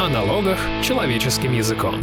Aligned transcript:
О 0.00 0.08
налогах 0.08 0.58
человеческим 0.82 1.52
языком. 1.52 1.96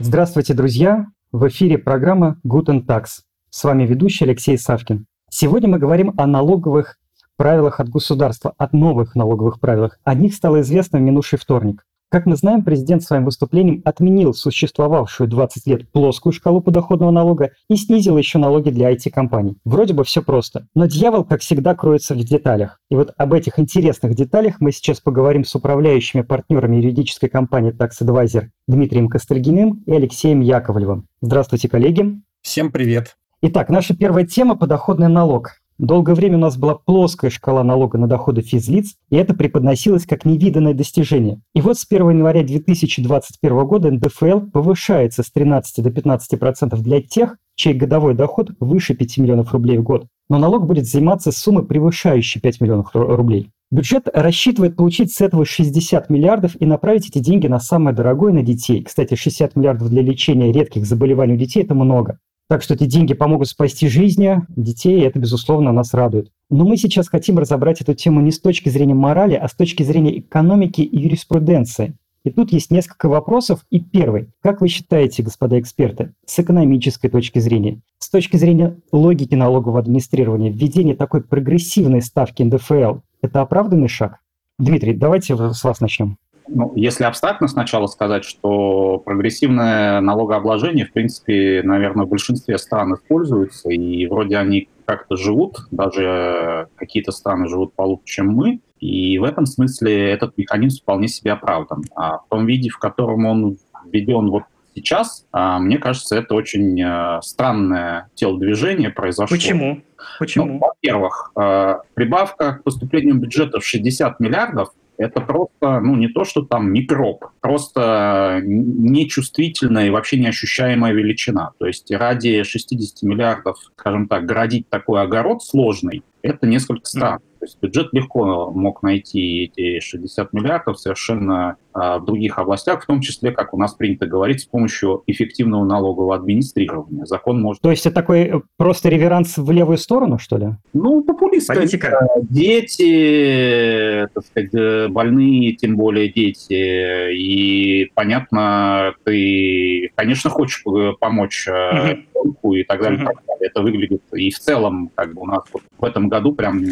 Здравствуйте, 0.00 0.54
друзья! 0.54 1.06
В 1.30 1.46
эфире 1.46 1.78
программа 1.78 2.40
Guten 2.44 2.84
Tax. 2.84 3.20
С 3.48 3.62
вами 3.62 3.84
ведущий 3.84 4.24
Алексей 4.24 4.58
Савкин. 4.58 5.06
Сегодня 5.30 5.68
мы 5.68 5.78
говорим 5.78 6.14
о 6.16 6.26
налоговых 6.26 6.96
правилах 7.36 7.78
от 7.78 7.90
государства, 7.90 8.54
от 8.58 8.72
новых 8.72 9.14
налоговых 9.14 9.60
правилах. 9.60 10.00
О 10.02 10.14
них 10.14 10.34
стало 10.34 10.62
известно 10.62 10.98
в 10.98 11.02
минувший 11.02 11.38
вторник. 11.38 11.86
Как 12.12 12.26
мы 12.26 12.36
знаем, 12.36 12.62
президент 12.62 13.02
своим 13.02 13.24
выступлением 13.24 13.80
отменил 13.86 14.34
существовавшую 14.34 15.30
20 15.30 15.66
лет 15.66 15.90
плоскую 15.90 16.34
шкалу 16.34 16.60
подоходного 16.60 17.10
налога 17.10 17.52
и 17.70 17.76
снизил 17.76 18.18
еще 18.18 18.36
налоги 18.36 18.68
для 18.68 18.92
IT-компаний. 18.92 19.56
Вроде 19.64 19.94
бы 19.94 20.04
все 20.04 20.20
просто, 20.20 20.66
но 20.74 20.84
дьявол, 20.84 21.24
как 21.24 21.40
всегда, 21.40 21.74
кроется 21.74 22.14
в 22.14 22.18
деталях. 22.18 22.80
И 22.90 22.96
вот 22.96 23.14
об 23.16 23.32
этих 23.32 23.58
интересных 23.58 24.14
деталях 24.14 24.56
мы 24.60 24.72
сейчас 24.72 25.00
поговорим 25.00 25.46
с 25.46 25.54
управляющими 25.54 26.20
партнерами 26.20 26.76
юридической 26.76 27.30
компании 27.30 27.72
Tax 27.72 27.92
Advisor 28.02 28.48
Дмитрием 28.68 29.08
Костальгиным 29.08 29.82
и 29.86 29.92
Алексеем 29.92 30.40
Яковлевым. 30.40 31.06
Здравствуйте, 31.22 31.70
коллеги. 31.70 32.20
Всем 32.42 32.70
привет. 32.70 33.16
Итак, 33.40 33.70
наша 33.70 33.96
первая 33.96 34.26
тема– 34.26 34.54
подоходный 34.58 35.08
налог. 35.08 35.61
Долгое 35.82 36.14
время 36.14 36.36
у 36.36 36.40
нас 36.40 36.56
была 36.56 36.76
плоская 36.76 37.28
шкала 37.28 37.64
налога 37.64 37.98
на 37.98 38.06
доходы 38.06 38.40
физлиц, 38.40 38.94
и 39.10 39.16
это 39.16 39.34
преподносилось 39.34 40.06
как 40.06 40.24
невиданное 40.24 40.74
достижение. 40.74 41.40
И 41.56 41.60
вот 41.60 41.76
с 41.76 41.84
1 41.90 42.08
января 42.08 42.44
2021 42.44 43.66
года 43.66 43.90
НДФЛ 43.90 44.42
повышается 44.52 45.24
с 45.24 45.32
13 45.32 45.82
до 45.82 45.90
15% 45.90 46.76
для 46.76 47.02
тех, 47.02 47.36
чей 47.56 47.74
годовой 47.74 48.14
доход 48.14 48.52
выше 48.60 48.94
5 48.94 49.18
миллионов 49.18 49.52
рублей 49.52 49.78
в 49.78 49.82
год. 49.82 50.06
Но 50.28 50.38
налог 50.38 50.68
будет 50.68 50.84
взиматься 50.84 51.32
с 51.32 51.38
суммы, 51.38 51.64
превышающей 51.64 52.40
5 52.40 52.60
миллионов 52.60 52.90
рублей. 52.92 53.50
Бюджет 53.72 54.08
рассчитывает 54.14 54.76
получить 54.76 55.12
с 55.12 55.20
этого 55.20 55.44
60 55.44 56.10
миллиардов 56.10 56.52
и 56.60 56.64
направить 56.64 57.08
эти 57.08 57.18
деньги 57.18 57.48
на 57.48 57.58
самое 57.58 57.96
дорогое 57.96 58.32
на 58.32 58.42
детей. 58.42 58.84
Кстати, 58.84 59.16
60 59.16 59.56
миллиардов 59.56 59.90
для 59.90 60.02
лечения 60.02 60.52
редких 60.52 60.86
заболеваний 60.86 61.34
у 61.34 61.38
детей– 61.38 61.62
это 61.64 61.74
много. 61.74 62.20
Так 62.48 62.62
что 62.62 62.74
эти 62.74 62.84
деньги 62.84 63.14
помогут 63.14 63.48
спасти 63.48 63.88
жизни 63.88 64.42
детей, 64.48 65.00
и 65.00 65.04
это, 65.04 65.18
безусловно, 65.18 65.72
нас 65.72 65.94
радует. 65.94 66.30
Но 66.50 66.64
мы 66.64 66.76
сейчас 66.76 67.08
хотим 67.08 67.38
разобрать 67.38 67.80
эту 67.80 67.94
тему 67.94 68.20
не 68.20 68.30
с 68.30 68.40
точки 68.40 68.68
зрения 68.68 68.94
морали, 68.94 69.34
а 69.34 69.48
с 69.48 69.54
точки 69.54 69.82
зрения 69.82 70.18
экономики 70.18 70.82
и 70.82 70.98
юриспруденции. 70.98 71.94
И 72.24 72.30
тут 72.30 72.52
есть 72.52 72.70
несколько 72.70 73.08
вопросов. 73.08 73.64
И 73.70 73.80
первый. 73.80 74.28
Как 74.42 74.60
вы 74.60 74.68
считаете, 74.68 75.22
господа 75.22 75.58
эксперты, 75.58 76.12
с 76.24 76.38
экономической 76.38 77.08
точки 77.08 77.38
зрения, 77.40 77.80
с 77.98 78.10
точки 78.10 78.36
зрения 78.36 78.76
логики 78.92 79.34
налогового 79.34 79.80
администрирования, 79.80 80.50
введение 80.50 80.94
такой 80.94 81.22
прогрессивной 81.22 82.02
ставки 82.02 82.42
НДФЛ– 82.42 82.98
это 83.22 83.40
оправданный 83.40 83.88
шаг? 83.88 84.18
Дмитрий, 84.58 84.94
давайте 84.94 85.36
с 85.36 85.64
вас 85.64 85.80
начнем. 85.80 86.18
Ну, 86.48 86.72
если 86.76 87.04
абстрактно 87.04 87.48
сначала 87.48 87.86
сказать, 87.86 88.24
что 88.24 88.98
прогрессивное 89.04 90.00
налогообложение, 90.00 90.86
в 90.86 90.92
принципе, 90.92 91.62
наверное, 91.62 92.06
в 92.06 92.08
большинстве 92.08 92.58
стран 92.58 92.94
используется, 92.94 93.70
и 93.70 94.06
вроде 94.06 94.36
они 94.36 94.68
как-то 94.84 95.16
живут, 95.16 95.58
даже 95.70 96.68
какие-то 96.76 97.12
страны 97.12 97.48
живут 97.48 97.74
получше, 97.74 98.04
чем 98.04 98.28
мы, 98.28 98.60
и 98.80 99.18
в 99.18 99.24
этом 99.24 99.46
смысле 99.46 100.10
этот 100.10 100.36
механизм 100.36 100.82
вполне 100.82 101.08
себе 101.08 101.32
оправдан. 101.32 101.84
А 101.94 102.18
в 102.18 102.26
том 102.28 102.46
виде, 102.46 102.68
в 102.68 102.78
котором 102.78 103.24
он 103.26 103.58
введен 103.86 104.28
вот 104.28 104.42
сейчас, 104.74 105.24
а, 105.32 105.58
мне 105.58 105.78
кажется, 105.78 106.16
это 106.16 106.34
очень 106.34 106.80
э, 106.80 107.20
странное 107.22 108.08
телодвижение 108.14 108.90
произошло. 108.90 109.36
Почему? 109.36 109.82
Почему? 110.18 110.46
Ну, 110.46 110.58
во-первых, 110.58 111.32
э, 111.38 111.74
прибавка 111.94 112.54
к 112.54 112.64
поступлению 112.64 113.16
бюджета 113.16 113.60
в 113.60 113.64
60 113.64 114.18
миллиардов 114.20 114.70
это 115.02 115.20
просто, 115.20 115.80
ну, 115.80 115.96
не 115.96 116.08
то, 116.08 116.24
что 116.24 116.42
там 116.42 116.72
микроб, 116.72 117.26
просто 117.40 118.40
нечувствительная 118.44 119.86
и 119.86 119.90
вообще 119.90 120.18
неощущаемая 120.18 120.92
величина. 120.92 121.52
То 121.58 121.66
есть 121.66 121.90
ради 121.90 122.42
60 122.42 123.02
миллиардов, 123.02 123.58
скажем 123.76 124.08
так, 124.08 124.24
градить 124.24 124.68
такой 124.68 125.02
огород 125.02 125.42
сложный, 125.42 126.02
это 126.22 126.46
несколько 126.46 126.86
странно. 126.86 127.20
То 127.42 127.46
есть 127.46 127.58
бюджет 127.60 127.88
легко 127.92 128.52
мог 128.52 128.84
найти 128.84 129.46
эти 129.46 129.80
60 129.80 130.32
миллиардов 130.32 130.78
совершенно 130.78 131.56
а, 131.72 131.98
в 131.98 132.04
других 132.04 132.38
областях, 132.38 132.84
в 132.84 132.86
том 132.86 133.00
числе, 133.00 133.32
как 133.32 133.52
у 133.52 133.58
нас 133.58 133.74
принято 133.74 134.06
говорить, 134.06 134.42
с 134.42 134.44
помощью 134.44 135.02
эффективного 135.08 135.64
налогового 135.64 136.14
администрирования. 136.14 137.04
Закон 137.04 137.42
может... 137.42 137.60
То 137.60 137.72
есть 137.72 137.84
это 137.84 137.96
такой 137.96 138.20
э, 138.20 138.40
просто 138.56 138.90
реверанс 138.90 139.38
в 139.38 139.50
левую 139.50 139.78
сторону, 139.78 140.18
что 140.18 140.36
ли? 140.36 140.50
Ну, 140.72 141.02
популистская. 141.02 141.56
Политика. 141.56 142.06
Дети, 142.30 144.08
так 144.14 144.24
сказать, 144.24 144.54
э, 144.54 144.86
больные, 144.86 145.54
тем 145.54 145.76
более 145.76 146.12
дети. 146.12 147.12
И, 147.12 147.90
понятно, 147.94 148.94
ты, 149.02 149.90
конечно, 149.96 150.30
хочешь 150.30 150.62
э, 150.64 150.92
помочь 151.00 151.48
и 151.48 152.64
так 152.64 152.80
далее, 152.80 153.04
так 153.04 153.16
далее. 153.26 153.48
Это 153.48 153.62
выглядит 153.62 154.02
и 154.12 154.30
в 154.30 154.38
целом, 154.38 154.90
как 154.94 155.12
бы 155.14 155.22
у 155.22 155.26
нас 155.26 155.42
вот 155.52 155.62
в 155.76 155.84
этом 155.84 156.08
году 156.08 156.32
прям 156.32 156.62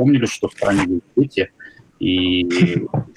вспомнили, 0.00 0.26
что 0.26 0.48
в 0.48 0.52
стране 0.52 1.00
дети, 1.16 1.50
и 1.98 2.48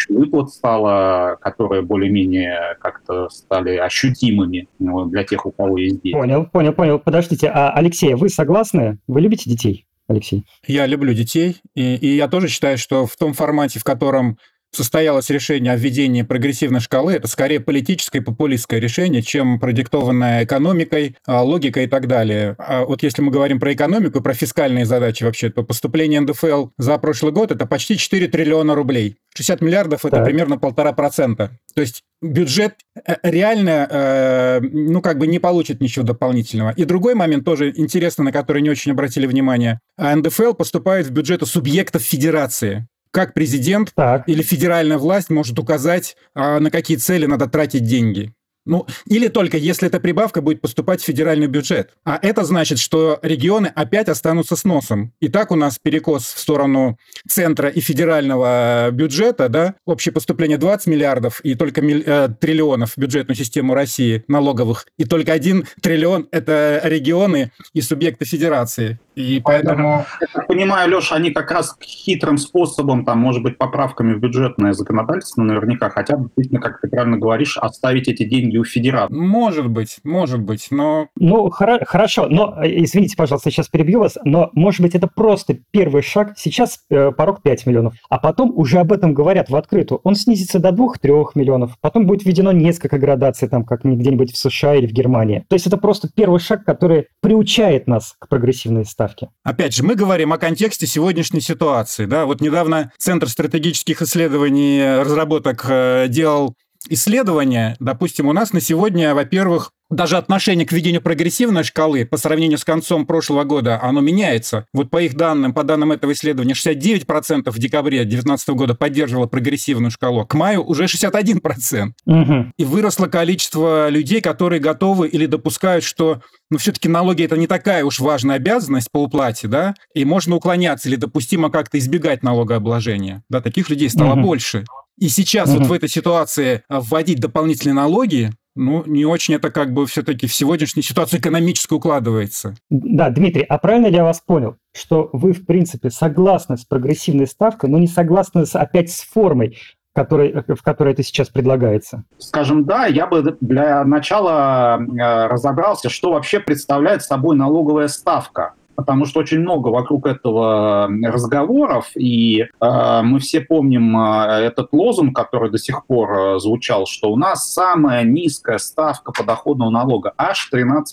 выплат 0.09 0.49
стало, 0.49 1.37
которые 1.39 1.81
более-менее 1.81 2.75
как-то 2.81 3.29
стали 3.29 3.77
ощутимыми 3.77 4.67
ну, 4.79 5.05
для 5.05 5.23
тех, 5.23 5.45
у 5.45 5.51
кого 5.51 5.77
есть 5.77 6.01
дети. 6.01 6.13
Понял, 6.13 6.45
понял, 6.45 6.73
понял. 6.73 6.99
Подождите, 6.99 7.47
а, 7.47 7.71
Алексей, 7.71 8.13
вы 8.15 8.27
согласны? 8.27 8.99
Вы 9.07 9.21
любите 9.21 9.49
детей? 9.49 9.85
Алексей? 10.09 10.43
Я 10.67 10.85
люблю 10.85 11.13
детей, 11.13 11.61
и, 11.75 11.95
и 11.95 12.17
я 12.17 12.27
тоже 12.27 12.49
считаю, 12.49 12.77
что 12.77 13.05
в 13.05 13.15
том 13.15 13.31
формате, 13.31 13.79
в 13.79 13.85
котором 13.85 14.37
состоялось 14.75 15.29
решение 15.29 15.73
о 15.73 15.75
введении 15.75 16.23
прогрессивной 16.23 16.79
шкалы, 16.79 17.13
это 17.13 17.27
скорее 17.27 17.59
политическое 17.59 18.19
и 18.19 18.21
популистское 18.21 18.79
решение, 18.79 19.21
чем 19.21 19.59
продиктованное 19.59 20.43
экономикой, 20.43 21.15
а, 21.25 21.43
логикой 21.43 21.85
и 21.85 21.87
так 21.87 22.07
далее. 22.07 22.55
А 22.57 22.85
вот 22.85 23.03
если 23.03 23.21
мы 23.21 23.31
говорим 23.31 23.59
про 23.59 23.73
экономику, 23.73 24.21
про 24.21 24.33
фискальные 24.33 24.85
задачи 24.85 25.23
вообще, 25.23 25.49
то 25.49 25.63
поступление 25.63 26.21
НДФЛ 26.21 26.67
за 26.77 26.97
прошлый 26.97 27.31
год 27.31 27.51
это 27.51 27.65
почти 27.65 27.97
4 27.97 28.27
триллиона 28.27 28.75
рублей. 28.75 29.17
60 29.35 29.61
миллиардов 29.61 30.05
это 30.05 30.17
так. 30.17 30.25
примерно 30.25 30.57
полтора 30.57 30.93
процента. 30.93 31.57
То 31.75 31.81
есть 31.81 32.03
бюджет 32.21 32.75
э, 32.95 33.15
реально, 33.23 33.87
э, 33.89 34.59
ну, 34.61 35.01
как 35.01 35.17
бы 35.17 35.27
не 35.27 35.39
получит 35.39 35.81
ничего 35.81 36.05
дополнительного. 36.05 36.71
И 36.71 36.85
другой 36.85 37.15
момент 37.15 37.43
тоже 37.45 37.71
интересный, 37.75 38.25
на 38.25 38.31
который 38.31 38.61
не 38.61 38.69
очень 38.69 38.91
обратили 38.91 39.25
внимание. 39.25 39.79
А 39.97 40.15
НДФЛ 40.15 40.53
поступает 40.53 41.07
в 41.07 41.11
бюджеты 41.11 41.45
субъектов 41.45 42.03
федерации 42.03 42.87
как 43.13 43.35
президент 43.35 43.93
так. 43.93 44.27
или 44.27 44.41
федеральная 44.41 44.97
власть 44.97 45.29
может 45.29 45.57
указать, 45.59 46.17
а, 46.33 46.59
на 46.59 46.71
какие 46.71 46.97
цели 46.97 47.27
надо 47.27 47.47
тратить 47.47 47.85
деньги. 47.85 48.33
Ну, 48.65 48.87
или 49.05 49.27
только 49.27 49.57
если 49.57 49.87
эта 49.87 49.99
прибавка 49.99 50.41
будет 50.41 50.61
поступать 50.61 51.01
в 51.01 51.05
федеральный 51.05 51.47
бюджет. 51.47 51.91
А 52.05 52.17
это 52.21 52.43
значит, 52.43 52.79
что 52.79 53.19
регионы 53.21 53.67
опять 53.67 54.09
останутся 54.09 54.55
с 54.55 54.63
носом. 54.63 55.13
И 55.19 55.27
так 55.27 55.51
у 55.51 55.55
нас 55.55 55.79
перекос 55.79 56.23
в 56.23 56.39
сторону 56.39 56.97
центра 57.27 57.69
и 57.69 57.81
федерального 57.81 58.89
бюджета, 58.91 59.49
да, 59.49 59.75
общее 59.85 60.13
поступление 60.13 60.57
20 60.57 60.87
миллиардов 60.87 61.41
и 61.41 61.55
только 61.55 61.81
миль, 61.81 62.03
э, 62.05 62.29
триллионов 62.39 62.93
в 62.93 62.97
бюджетную 62.97 63.35
систему 63.35 63.73
России 63.73 64.23
налоговых, 64.27 64.85
и 64.97 65.05
только 65.05 65.33
один 65.33 65.65
триллион– 65.81 66.27
это 66.31 66.81
регионы 66.83 67.51
и 67.73 67.81
субъекты 67.81 68.25
федерации. 68.25 68.99
И 69.15 69.41
поэтому... 69.43 70.05
Я 70.35 70.41
понимаю, 70.43 70.89
Леша, 70.89 71.15
они 71.15 71.31
как 71.31 71.51
раз 71.51 71.75
хитрым 71.81 72.37
способом, 72.37 73.05
там, 73.05 73.19
может 73.19 73.43
быть, 73.43 73.57
поправками 73.57 74.13
в 74.13 74.19
бюджетное 74.19 74.73
законодательство 74.73 75.41
наверняка 75.41 75.89
хотят, 75.89 76.19
действительно, 76.21 76.61
как 76.61 76.81
ты 76.81 76.87
правильно 76.87 77.17
говоришь, 77.17 77.57
оставить 77.57 78.07
эти 78.07 78.23
деньги 78.23 78.52
у 78.57 78.63
федерации. 78.63 79.15
Может 79.15 79.67
быть, 79.69 79.99
может 80.03 80.41
быть, 80.41 80.67
но... 80.71 81.07
Ну, 81.15 81.49
хора- 81.49 81.83
хорошо, 81.85 82.27
но, 82.29 82.55
э, 82.63 82.83
извините, 82.83 83.15
пожалуйста, 83.15 83.51
сейчас 83.51 83.67
перебью 83.67 83.99
вас, 83.99 84.17
но, 84.23 84.49
может 84.53 84.81
быть, 84.81 84.95
это 84.95 85.07
просто 85.07 85.57
первый 85.71 86.01
шаг. 86.01 86.33
Сейчас 86.37 86.79
э, 86.89 87.11
порог 87.11 87.41
5 87.41 87.65
миллионов, 87.65 87.95
а 88.09 88.19
потом 88.19 88.51
уже 88.55 88.79
об 88.79 88.91
этом 88.91 89.13
говорят 89.13 89.49
в 89.49 89.55
открытую. 89.55 90.01
Он 90.03 90.15
снизится 90.15 90.59
до 90.59 90.69
2-3 90.69 91.25
миллионов, 91.35 91.77
потом 91.81 92.05
будет 92.05 92.25
введено 92.25 92.51
несколько 92.51 92.97
градаций, 92.97 93.47
там, 93.47 93.65
как 93.65 93.83
где-нибудь 93.83 94.33
в 94.33 94.37
США 94.37 94.75
или 94.75 94.87
в 94.87 94.91
Германии. 94.91 95.45
То 95.49 95.55
есть 95.55 95.67
это 95.67 95.77
просто 95.77 96.09
первый 96.13 96.39
шаг, 96.39 96.65
который 96.65 97.07
приучает 97.21 97.87
нас 97.87 98.15
к 98.19 98.27
прогрессивной 98.27 98.85
ставке. 98.85 99.29
Опять 99.43 99.75
же, 99.75 99.83
мы 99.83 99.95
говорим 99.95 100.33
о 100.33 100.37
контексте 100.37 100.87
сегодняшней 100.87 101.41
ситуации. 101.41 102.05
Да? 102.05 102.25
Вот 102.25 102.41
недавно 102.41 102.91
Центр 102.97 103.27
стратегических 103.29 104.01
исследований 104.01 105.01
разработок 105.01 105.65
э, 105.69 106.07
делал 106.09 106.55
исследования. 106.89 107.75
Допустим, 107.79 108.27
у 108.27 108.33
нас 108.33 108.53
на 108.53 108.61
сегодня, 108.61 109.13
во-первых, 109.15 109.71
даже 109.93 110.17
отношение 110.17 110.65
к 110.65 110.71
введению 110.71 111.01
прогрессивной 111.01 111.63
шкалы 111.63 112.05
по 112.05 112.17
сравнению 112.17 112.57
с 112.57 112.63
концом 112.63 113.05
прошлого 113.05 113.43
года, 113.43 113.79
оно 113.81 114.01
меняется. 114.01 114.65
Вот 114.73 114.89
по 114.89 115.01
их 115.01 115.15
данным, 115.15 115.53
по 115.53 115.63
данным 115.63 115.91
этого 115.91 116.13
исследования, 116.13 116.53
69% 116.53 117.51
в 117.51 117.59
декабре 117.59 117.99
2019 117.99 118.49
года 118.49 118.75
поддерживало 118.75 119.27
прогрессивную 119.27 119.91
шкалу, 119.91 120.25
к 120.25 120.33
маю 120.33 120.63
уже 120.63 120.85
61%. 120.85 121.91
Угу. 122.05 122.51
И 122.57 122.65
выросло 122.65 123.07
количество 123.07 123.89
людей, 123.89 124.21
которые 124.21 124.59
готовы 124.59 125.07
или 125.07 125.25
допускают, 125.25 125.83
что 125.83 126.21
ну, 126.49 126.57
все-таки 126.57 126.89
налоги 126.89 127.23
это 127.23 127.37
не 127.37 127.47
такая 127.47 127.85
уж 127.85 127.99
важная 127.99 128.37
обязанность 128.37 128.89
по 128.91 129.03
уплате, 129.03 129.47
да, 129.47 129.75
и 129.93 130.05
можно 130.05 130.35
уклоняться 130.35 130.89
или 130.89 130.95
допустимо 130.95 131.51
как-то 131.51 131.77
избегать 131.77 132.23
налогообложения. 132.23 133.23
Да, 133.29 133.41
таких 133.41 133.69
людей 133.69 133.89
стало 133.89 134.13
угу. 134.13 134.21
больше. 134.21 134.65
И 134.99 135.09
сейчас 135.09 135.49
угу. 135.49 135.59
вот 135.59 135.67
в 135.67 135.73
этой 135.73 135.89
ситуации 135.89 136.63
вводить 136.69 137.19
дополнительные 137.19 137.75
налоги, 137.75 138.31
ну, 138.55 138.83
не 138.85 139.05
очень 139.05 139.33
это 139.33 139.49
как 139.49 139.73
бы 139.73 139.85
все-таки 139.87 140.27
в 140.27 140.33
сегодняшней 140.33 140.83
ситуации 140.83 141.17
экономически 141.17 141.73
укладывается. 141.73 142.55
Да, 142.69 143.09
Дмитрий, 143.09 143.43
а 143.43 143.57
правильно 143.57 143.87
я 143.87 144.03
вас 144.03 144.21
понял, 144.21 144.57
что 144.75 145.09
вы, 145.11 145.33
в 145.33 145.45
принципе, 145.45 145.89
согласны 145.89 146.57
с 146.57 146.65
прогрессивной 146.65 147.27
ставкой, 147.27 147.69
но 147.69 147.79
не 147.79 147.87
согласны 147.87 148.45
с, 148.45 148.55
опять 148.55 148.91
с 148.91 149.01
формой, 149.01 149.57
который, 149.95 150.33
в 150.47 150.61
которой 150.61 150.93
это 150.93 151.03
сейчас 151.03 151.29
предлагается? 151.29 152.03
Скажем, 152.17 152.65
да, 152.65 152.85
я 152.85 153.07
бы 153.07 153.37
для 153.41 153.83
начала 153.85 154.79
э, 154.79 155.27
разобрался, 155.27 155.89
что 155.89 156.11
вообще 156.11 156.39
представляет 156.39 157.03
собой 157.03 157.35
налоговая 157.35 157.87
ставка 157.87 158.53
потому 158.75 159.05
что 159.05 159.19
очень 159.19 159.39
много 159.39 159.69
вокруг 159.69 160.07
этого 160.07 160.89
разговоров, 161.03 161.91
и 161.95 162.41
э, 162.41 163.01
мы 163.03 163.19
все 163.19 163.41
помним 163.41 163.97
э, 163.97 164.45
этот 164.45 164.69
лозунг, 164.71 165.15
который 165.15 165.49
до 165.51 165.57
сих 165.57 165.85
пор 165.85 166.11
э, 166.11 166.39
звучал, 166.39 166.85
что 166.85 167.11
у 167.11 167.15
нас 167.15 167.51
самая 167.51 168.03
низкая 168.03 168.57
ставка 168.57 169.11
подоходного 169.11 169.69
налога, 169.69 170.13
аж 170.17 170.49
13%. 170.53 170.83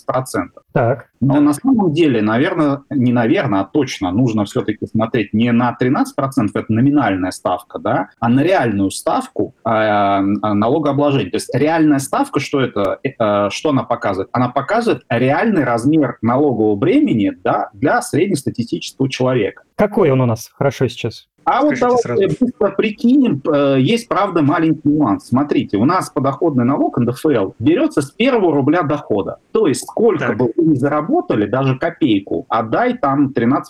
Так. 0.73 1.07
Но 1.19 1.39
на 1.39 1.53
самом 1.53 1.93
деле, 1.93 2.21
наверное, 2.21 2.81
не 2.89 3.13
наверное, 3.13 3.61
а 3.61 3.65
точно 3.65 4.11
нужно 4.11 4.45
все-таки 4.45 4.87
смотреть 4.87 5.33
не 5.33 5.51
на 5.51 5.77
13%, 5.79 6.05
это 6.53 6.65
номинальная 6.73 7.31
ставка, 7.31 7.77
да, 7.77 8.09
а 8.19 8.29
на 8.29 8.41
реальную 8.41 8.89
ставку 8.89 9.53
э, 9.63 9.69
налогообложения. 9.69 11.29
То 11.29 11.37
есть 11.37 11.53
реальная 11.53 11.99
ставка, 11.99 12.39
что 12.39 12.61
это, 12.61 12.99
э, 13.03 13.49
что 13.51 13.69
она 13.69 13.83
показывает? 13.83 14.29
Она 14.31 14.49
показывает 14.49 15.03
реальный 15.09 15.63
размер 15.63 16.17
налогового 16.21 16.75
бремени, 16.75 17.33
да, 17.43 17.69
для 17.73 18.01
среднестатистического 18.01 19.09
человека. 19.09 19.63
Какой 19.75 20.11
он 20.11 20.21
у 20.21 20.25
нас 20.25 20.49
хорошо 20.53 20.87
сейчас? 20.87 21.27
А 21.43 21.63
вот 21.63 21.75
давайте 21.79 22.03
сразу. 22.03 22.21
быстро 22.39 22.69
прикинем. 22.69 23.41
Э, 23.51 23.77
есть, 23.79 24.07
правда, 24.07 24.41
маленький 24.41 24.89
нюанс. 24.89 25.27
Смотрите, 25.27 25.77
у 25.77 25.85
нас 25.85 26.09
подоходный 26.09 26.65
налог 26.65 26.97
НДФЛ 26.97 27.51
берется 27.57 28.01
с 28.01 28.11
первого 28.11 28.53
рубля 28.53 28.83
дохода. 28.83 29.39
То 29.51 29.67
есть 29.67 29.81
сколько 29.81 30.27
так. 30.27 30.37
бы 30.37 30.51
вы 30.55 30.63
ни 30.65 30.75
заработали, 30.75 31.47
даже 31.47 31.77
копейку, 31.77 32.45
отдай 32.47 32.97
там 32.97 33.33
13%. 33.35 33.63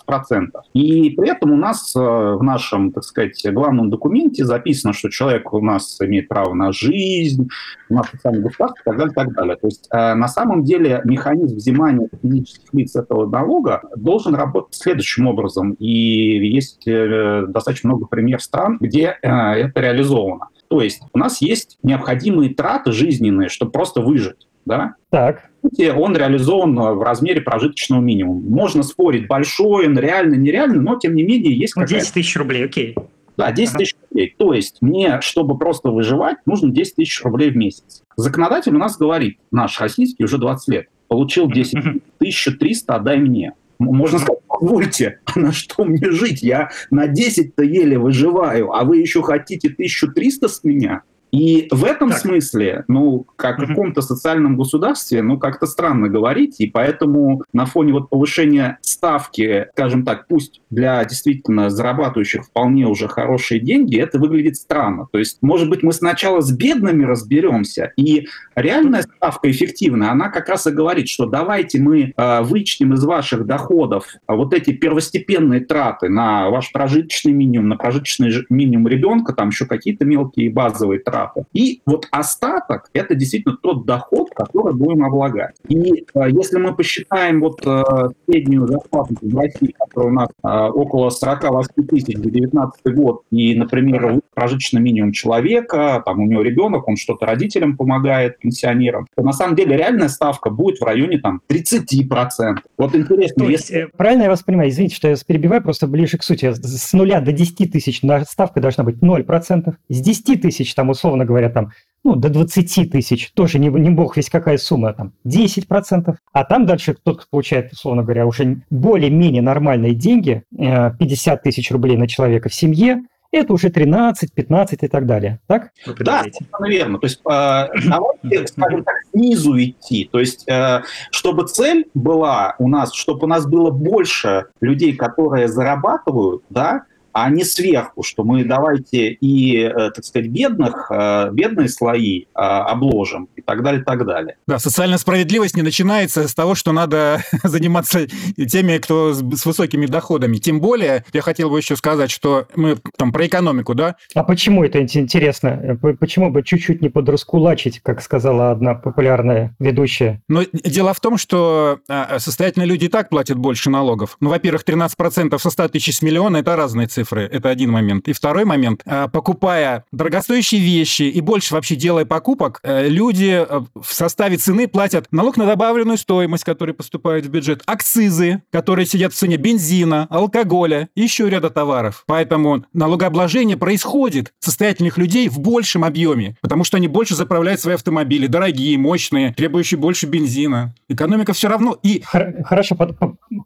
И 0.74 1.10
при 1.10 1.30
этом 1.30 1.52
у 1.52 1.56
нас 1.56 1.94
э, 1.96 1.98
в 1.98 2.42
нашем, 2.42 2.92
так 2.92 3.04
сказать, 3.04 3.42
главном 3.50 3.90
документе 3.90 4.44
записано, 4.44 4.92
что 4.92 5.08
человек 5.08 5.52
у 5.52 5.60
нас 5.60 5.98
имеет 6.00 6.28
право 6.28 6.52
на 6.54 6.72
жизнь, 6.72 7.48
на 7.88 8.02
социальное 8.04 8.42
государство 8.42 8.80
и 8.80 8.84
так 8.84 8.96
далее, 8.96 9.12
и 9.12 9.14
так 9.14 9.32
далее. 9.32 9.56
То 9.56 9.66
есть 9.66 9.88
э, 9.90 10.14
на 10.14 10.28
самом 10.28 10.64
деле 10.64 11.00
механизм 11.04 11.56
взимания 11.56 12.08
физических 12.22 12.74
лиц 12.74 12.96
этого 12.96 13.26
налога 13.26 13.82
должен 13.96 14.34
работать 14.34 14.74
следующим 14.74 15.26
образом. 15.26 15.72
И 15.78 16.48
есть 16.48 16.84
достаточно 16.84 17.61
много 17.84 18.06
примеров 18.06 18.42
стран, 18.42 18.78
где 18.80 19.18
э, 19.20 19.28
это 19.28 19.80
реализовано. 19.80 20.48
То 20.68 20.80
есть 20.80 21.02
у 21.12 21.18
нас 21.18 21.42
есть 21.42 21.78
необходимые 21.82 22.54
траты 22.54 22.92
жизненные, 22.92 23.48
чтобы 23.48 23.72
просто 23.72 24.00
выжить. 24.00 24.46
Да? 24.64 24.94
Так. 25.10 25.50
Он 25.96 26.16
реализован 26.16 26.74
в 26.74 27.02
размере 27.02 27.40
прожиточного 27.40 28.00
минимума. 28.00 28.40
Можно 28.40 28.82
спорить, 28.82 29.26
большой 29.26 29.86
он, 29.86 29.98
реально, 29.98 30.34
нереально, 30.34 30.80
но 30.80 30.98
тем 30.98 31.14
не 31.14 31.22
менее 31.22 31.56
есть 31.56 31.76
ну, 31.76 31.84
10 31.84 32.14
тысяч 32.14 32.36
рублей, 32.36 32.64
окей. 32.64 32.96
Да, 33.36 33.50
10 33.50 33.76
тысяч 33.76 33.96
рублей. 34.08 34.34
То 34.36 34.52
есть 34.52 34.78
мне, 34.80 35.20
чтобы 35.20 35.58
просто 35.58 35.90
выживать, 35.90 36.38
нужно 36.46 36.70
10 36.70 36.96
тысяч 36.96 37.22
рублей 37.22 37.50
в 37.50 37.56
месяц. 37.56 38.02
Законодатель 38.16 38.74
у 38.74 38.78
нас 38.78 38.96
говорит, 38.96 39.38
наш 39.50 39.80
российский 39.80 40.24
уже 40.24 40.38
20 40.38 40.68
лет, 40.68 40.86
получил 41.08 41.50
10 41.50 41.74
1300, 41.74 42.94
отдай 42.94 43.18
мне. 43.18 43.52
Можно 43.84 44.18
сказать, 44.18 44.42
позвольте, 44.48 45.20
а 45.24 45.38
на 45.38 45.52
что 45.52 45.84
мне 45.84 46.10
жить? 46.10 46.42
Я 46.42 46.70
на 46.90 47.06
10-то 47.06 47.62
еле 47.62 47.98
выживаю, 47.98 48.72
а 48.72 48.84
вы 48.84 48.98
еще 48.98 49.22
хотите 49.22 49.68
1300 49.68 50.48
с 50.48 50.64
меня? 50.64 51.02
И 51.32 51.68
в 51.70 51.84
этом 51.84 52.10
так. 52.10 52.18
смысле, 52.18 52.84
ну, 52.88 53.26
как 53.36 53.58
в 53.58 53.66
каком-то 53.66 54.02
социальном 54.02 54.56
государстве, 54.58 55.22
ну, 55.22 55.38
как-то 55.38 55.66
странно 55.66 56.08
говорить, 56.08 56.60
и 56.60 56.66
поэтому 56.66 57.42
на 57.54 57.64
фоне 57.64 57.94
вот 57.94 58.10
повышения 58.10 58.78
ставки, 58.82 59.66
скажем 59.72 60.04
так, 60.04 60.28
пусть 60.28 60.60
для 60.68 61.02
действительно 61.06 61.70
зарабатывающих 61.70 62.44
вполне 62.44 62.86
уже 62.86 63.08
хорошие 63.08 63.60
деньги, 63.60 63.98
это 63.98 64.18
выглядит 64.18 64.56
странно. 64.56 65.06
То 65.10 65.18
есть, 65.18 65.38
может 65.40 65.70
быть, 65.70 65.82
мы 65.82 65.92
сначала 65.92 66.42
с 66.42 66.52
бедными 66.52 67.04
разберемся, 67.04 67.92
и 67.96 68.26
реальная 68.54 69.02
ставка 69.02 69.50
эффективная, 69.50 70.10
она 70.10 70.28
как 70.28 70.50
раз 70.50 70.66
и 70.66 70.70
говорит, 70.70 71.08
что 71.08 71.24
давайте 71.24 71.80
мы 71.80 72.12
э, 72.14 72.42
вычтем 72.42 72.92
из 72.92 73.04
ваших 73.04 73.46
доходов 73.46 74.06
вот 74.28 74.52
эти 74.52 74.72
первостепенные 74.72 75.60
траты 75.60 76.10
на 76.10 76.50
ваш 76.50 76.72
прожиточный 76.72 77.32
минимум, 77.32 77.68
на 77.68 77.76
прожиточный 77.76 78.44
минимум 78.50 78.88
ребенка, 78.88 79.32
там 79.32 79.48
еще 79.48 79.64
какие-то 79.64 80.04
мелкие 80.04 80.50
базовые 80.50 81.00
траты, 81.00 81.21
штрафов. 81.22 81.46
И 81.52 81.80
вот 81.86 82.06
остаток– 82.10 82.88
это 82.92 83.14
действительно 83.14 83.56
тот 83.60 83.86
доход, 83.86 84.30
который 84.34 84.74
будем 84.74 85.04
облагать. 85.04 85.54
И 85.68 86.04
э, 86.14 86.30
если 86.30 86.58
мы 86.58 86.74
посчитаем 86.74 87.40
вот 87.40 87.60
э, 87.66 87.82
среднюю 88.28 88.66
зарплату 88.66 89.14
в 89.20 89.36
России, 89.36 89.74
которая 89.78 90.10
у 90.10 90.14
нас 90.14 90.28
э, 90.42 90.48
около 90.48 91.10
48 91.10 91.86
тысяч 91.86 92.16
за 92.16 92.22
2019 92.22 92.94
год, 92.94 93.22
и, 93.30 93.54
например, 93.54 94.20
прожиточный 94.34 94.80
минимум 94.80 95.12
человека, 95.12 96.02
там 96.04 96.20
у 96.20 96.26
него 96.26 96.42
ребенок, 96.42 96.88
он 96.88 96.96
что-то 96.96 97.26
родителям 97.26 97.76
помогает, 97.76 98.38
пенсионерам, 98.38 99.06
то 99.14 99.22
на 99.22 99.32
самом 99.32 99.56
деле 99.56 99.76
реальная 99.76 100.08
ставка 100.08 100.50
будет 100.50 100.80
в 100.80 100.84
районе 100.84 101.18
там 101.18 101.40
30%. 101.48 102.58
Вот 102.78 102.94
интересно, 102.94 103.44
то 103.44 103.50
есть, 103.50 103.70
если... 103.70 103.88
Правильно 103.96 104.24
я 104.24 104.30
вас 104.30 104.42
понимаю? 104.42 104.70
Извините, 104.70 104.96
что 104.96 105.08
я 105.08 105.12
вас 105.12 105.24
перебиваю, 105.24 105.62
просто 105.62 105.86
ближе 105.86 106.18
к 106.18 106.22
сути. 106.22 106.52
С 106.52 106.92
нуля 106.92 107.20
до 107.20 107.32
10 107.32 107.72
тысяч 107.72 108.02
ставка 108.28 108.60
должна 108.60 108.84
быть 108.84 108.96
0%. 108.96 109.74
С 109.88 110.00
10 110.00 110.42
тысяч, 110.42 110.74
там, 110.74 110.90
условно, 110.90 111.11
условно 111.12 111.26
говоря, 111.26 111.50
там, 111.50 111.72
ну, 112.04 112.16
до 112.16 112.30
20 112.30 112.90
тысяч, 112.90 113.32
тоже 113.32 113.58
не, 113.58 113.68
не 113.68 113.90
бог 113.90 114.16
весь 114.16 114.30
какая 114.30 114.56
сумма, 114.56 114.94
там, 114.94 115.12
10%, 115.26 116.16
а 116.32 116.44
там 116.44 116.66
дальше 116.66 116.96
тот, 117.02 117.18
кто 117.18 117.26
получает, 117.30 117.72
условно 117.72 118.02
говоря, 118.02 118.26
уже 118.26 118.62
более-менее 118.70 119.42
нормальные 119.42 119.94
деньги, 119.94 120.42
50 120.50 121.38
э, 121.38 121.42
тысяч 121.42 121.70
рублей 121.70 121.96
на 121.96 122.08
человека 122.08 122.48
в 122.48 122.54
семье, 122.54 123.02
это 123.30 123.52
уже 123.52 123.70
13, 123.70 124.32
15 124.32 124.82
и 124.82 124.88
так 124.88 125.06
далее. 125.06 125.40
Так? 125.46 125.70
Да, 126.00 126.24
наверное. 126.58 127.00
То 127.00 127.06
есть 127.06 127.20
э, 127.20 127.68
давайте, 127.88 128.46
скажем 128.46 128.84
так, 128.84 128.94
снизу 129.10 129.58
идти. 129.58 130.08
То 130.10 130.18
есть, 130.20 130.46
э, 130.48 130.82
чтобы 131.10 131.46
цель 131.46 131.86
была 131.94 132.54
у 132.58 132.68
нас, 132.68 132.92
чтобы 132.94 133.24
у 133.24 133.26
нас 133.26 133.46
было 133.46 133.70
больше 133.70 134.46
людей, 134.60 134.94
которые 134.94 135.48
зарабатывают, 135.48 136.42
да, 136.50 136.84
а 137.12 137.30
не 137.30 137.44
сверху, 137.44 138.02
что 138.02 138.24
мы 138.24 138.44
давайте 138.44 139.10
и, 139.10 139.58
э, 139.58 139.90
так 139.90 140.04
сказать, 140.04 140.28
бедных, 140.28 140.90
э, 140.90 141.30
бедные 141.32 141.68
слои 141.68 142.22
э, 142.22 142.24
обложим 142.34 143.28
и 143.36 143.42
так 143.42 143.62
далее, 143.62 143.82
и 143.82 143.84
так 143.84 144.04
далее. 144.06 144.36
Да, 144.46 144.58
социальная 144.58 144.98
справедливость 144.98 145.56
не 145.56 145.62
начинается 145.62 146.26
с 146.26 146.34
того, 146.34 146.54
что 146.54 146.72
надо 146.72 147.22
заниматься 147.44 148.06
теми, 148.36 148.78
кто 148.78 149.12
с 149.12 149.44
высокими 149.44 149.86
доходами. 149.86 150.38
Тем 150.38 150.60
более, 150.60 151.04
я 151.12 151.20
хотел 151.20 151.50
бы 151.50 151.58
еще 151.58 151.76
сказать, 151.76 152.10
что 152.10 152.46
мы 152.56 152.78
там 152.96 153.12
про 153.12 153.26
экономику, 153.26 153.74
да? 153.74 153.96
А 154.14 154.24
почему 154.24 154.64
это 154.64 154.80
интересно? 154.82 155.78
Почему 156.00 156.30
бы 156.30 156.42
чуть-чуть 156.42 156.80
не 156.80 156.88
подраскулачить, 156.88 157.80
как 157.80 158.02
сказала 158.02 158.50
одна 158.50 158.74
популярная 158.74 159.54
ведущая? 159.58 160.22
Но 160.28 160.42
дело 160.52 160.94
в 160.94 161.00
том, 161.00 161.18
что 161.18 161.80
а, 161.88 162.18
состоятельные 162.18 162.66
люди 162.66 162.86
и 162.86 162.88
так 162.88 163.10
платят 163.10 163.36
больше 163.36 163.70
налогов. 163.70 164.16
Ну, 164.20 164.30
во-первых, 164.30 164.64
13% 164.64 165.38
со 165.38 165.50
100 165.50 165.68
тысяч 165.68 165.96
с 165.96 166.02
миллиона– 166.02 166.36
это 166.38 166.56
разные 166.56 166.86
цифры 166.86 167.01
цифры. 167.02 167.28
Это 167.30 167.48
один 167.48 167.70
момент. 167.70 168.08
И 168.08 168.12
второй 168.12 168.44
момент. 168.44 168.82
А, 168.86 169.08
покупая 169.08 169.84
дорогостоящие 169.92 170.60
вещи 170.60 171.02
и 171.02 171.20
больше 171.20 171.54
вообще 171.54 171.74
делая 171.74 172.04
покупок, 172.04 172.60
э, 172.62 172.88
люди 172.88 173.44
э, 173.48 173.60
в 173.74 173.92
составе 173.92 174.36
цены 174.36 174.68
платят 174.68 175.06
налог 175.10 175.36
на 175.36 175.46
добавленную 175.46 175.98
стоимость, 175.98 176.44
который 176.44 176.74
поступает 176.74 177.26
в 177.26 177.30
бюджет, 177.30 177.62
акцизы, 177.66 178.42
которые 178.50 178.86
сидят 178.86 179.12
в 179.12 179.16
цене 179.16 179.36
бензина, 179.36 180.06
алкоголя 180.10 180.88
и 180.94 181.02
еще 181.02 181.28
ряда 181.28 181.50
товаров. 181.50 182.04
Поэтому 182.06 182.64
налогообложение 182.72 183.56
происходит 183.56 184.32
состоятельных 184.38 184.98
людей 184.98 185.28
в 185.28 185.40
большем 185.40 185.84
объеме, 185.84 186.36
потому 186.40 186.64
что 186.64 186.76
они 186.76 186.88
больше 186.88 187.14
заправляют 187.14 187.60
свои 187.60 187.74
автомобили, 187.74 188.26
дорогие, 188.26 188.78
мощные, 188.78 189.34
требующие 189.34 189.78
больше 189.78 190.06
бензина. 190.06 190.74
Экономика 190.88 191.32
все 191.32 191.48
равно 191.48 191.78
и... 191.82 192.02
Хорошо, 192.04 192.76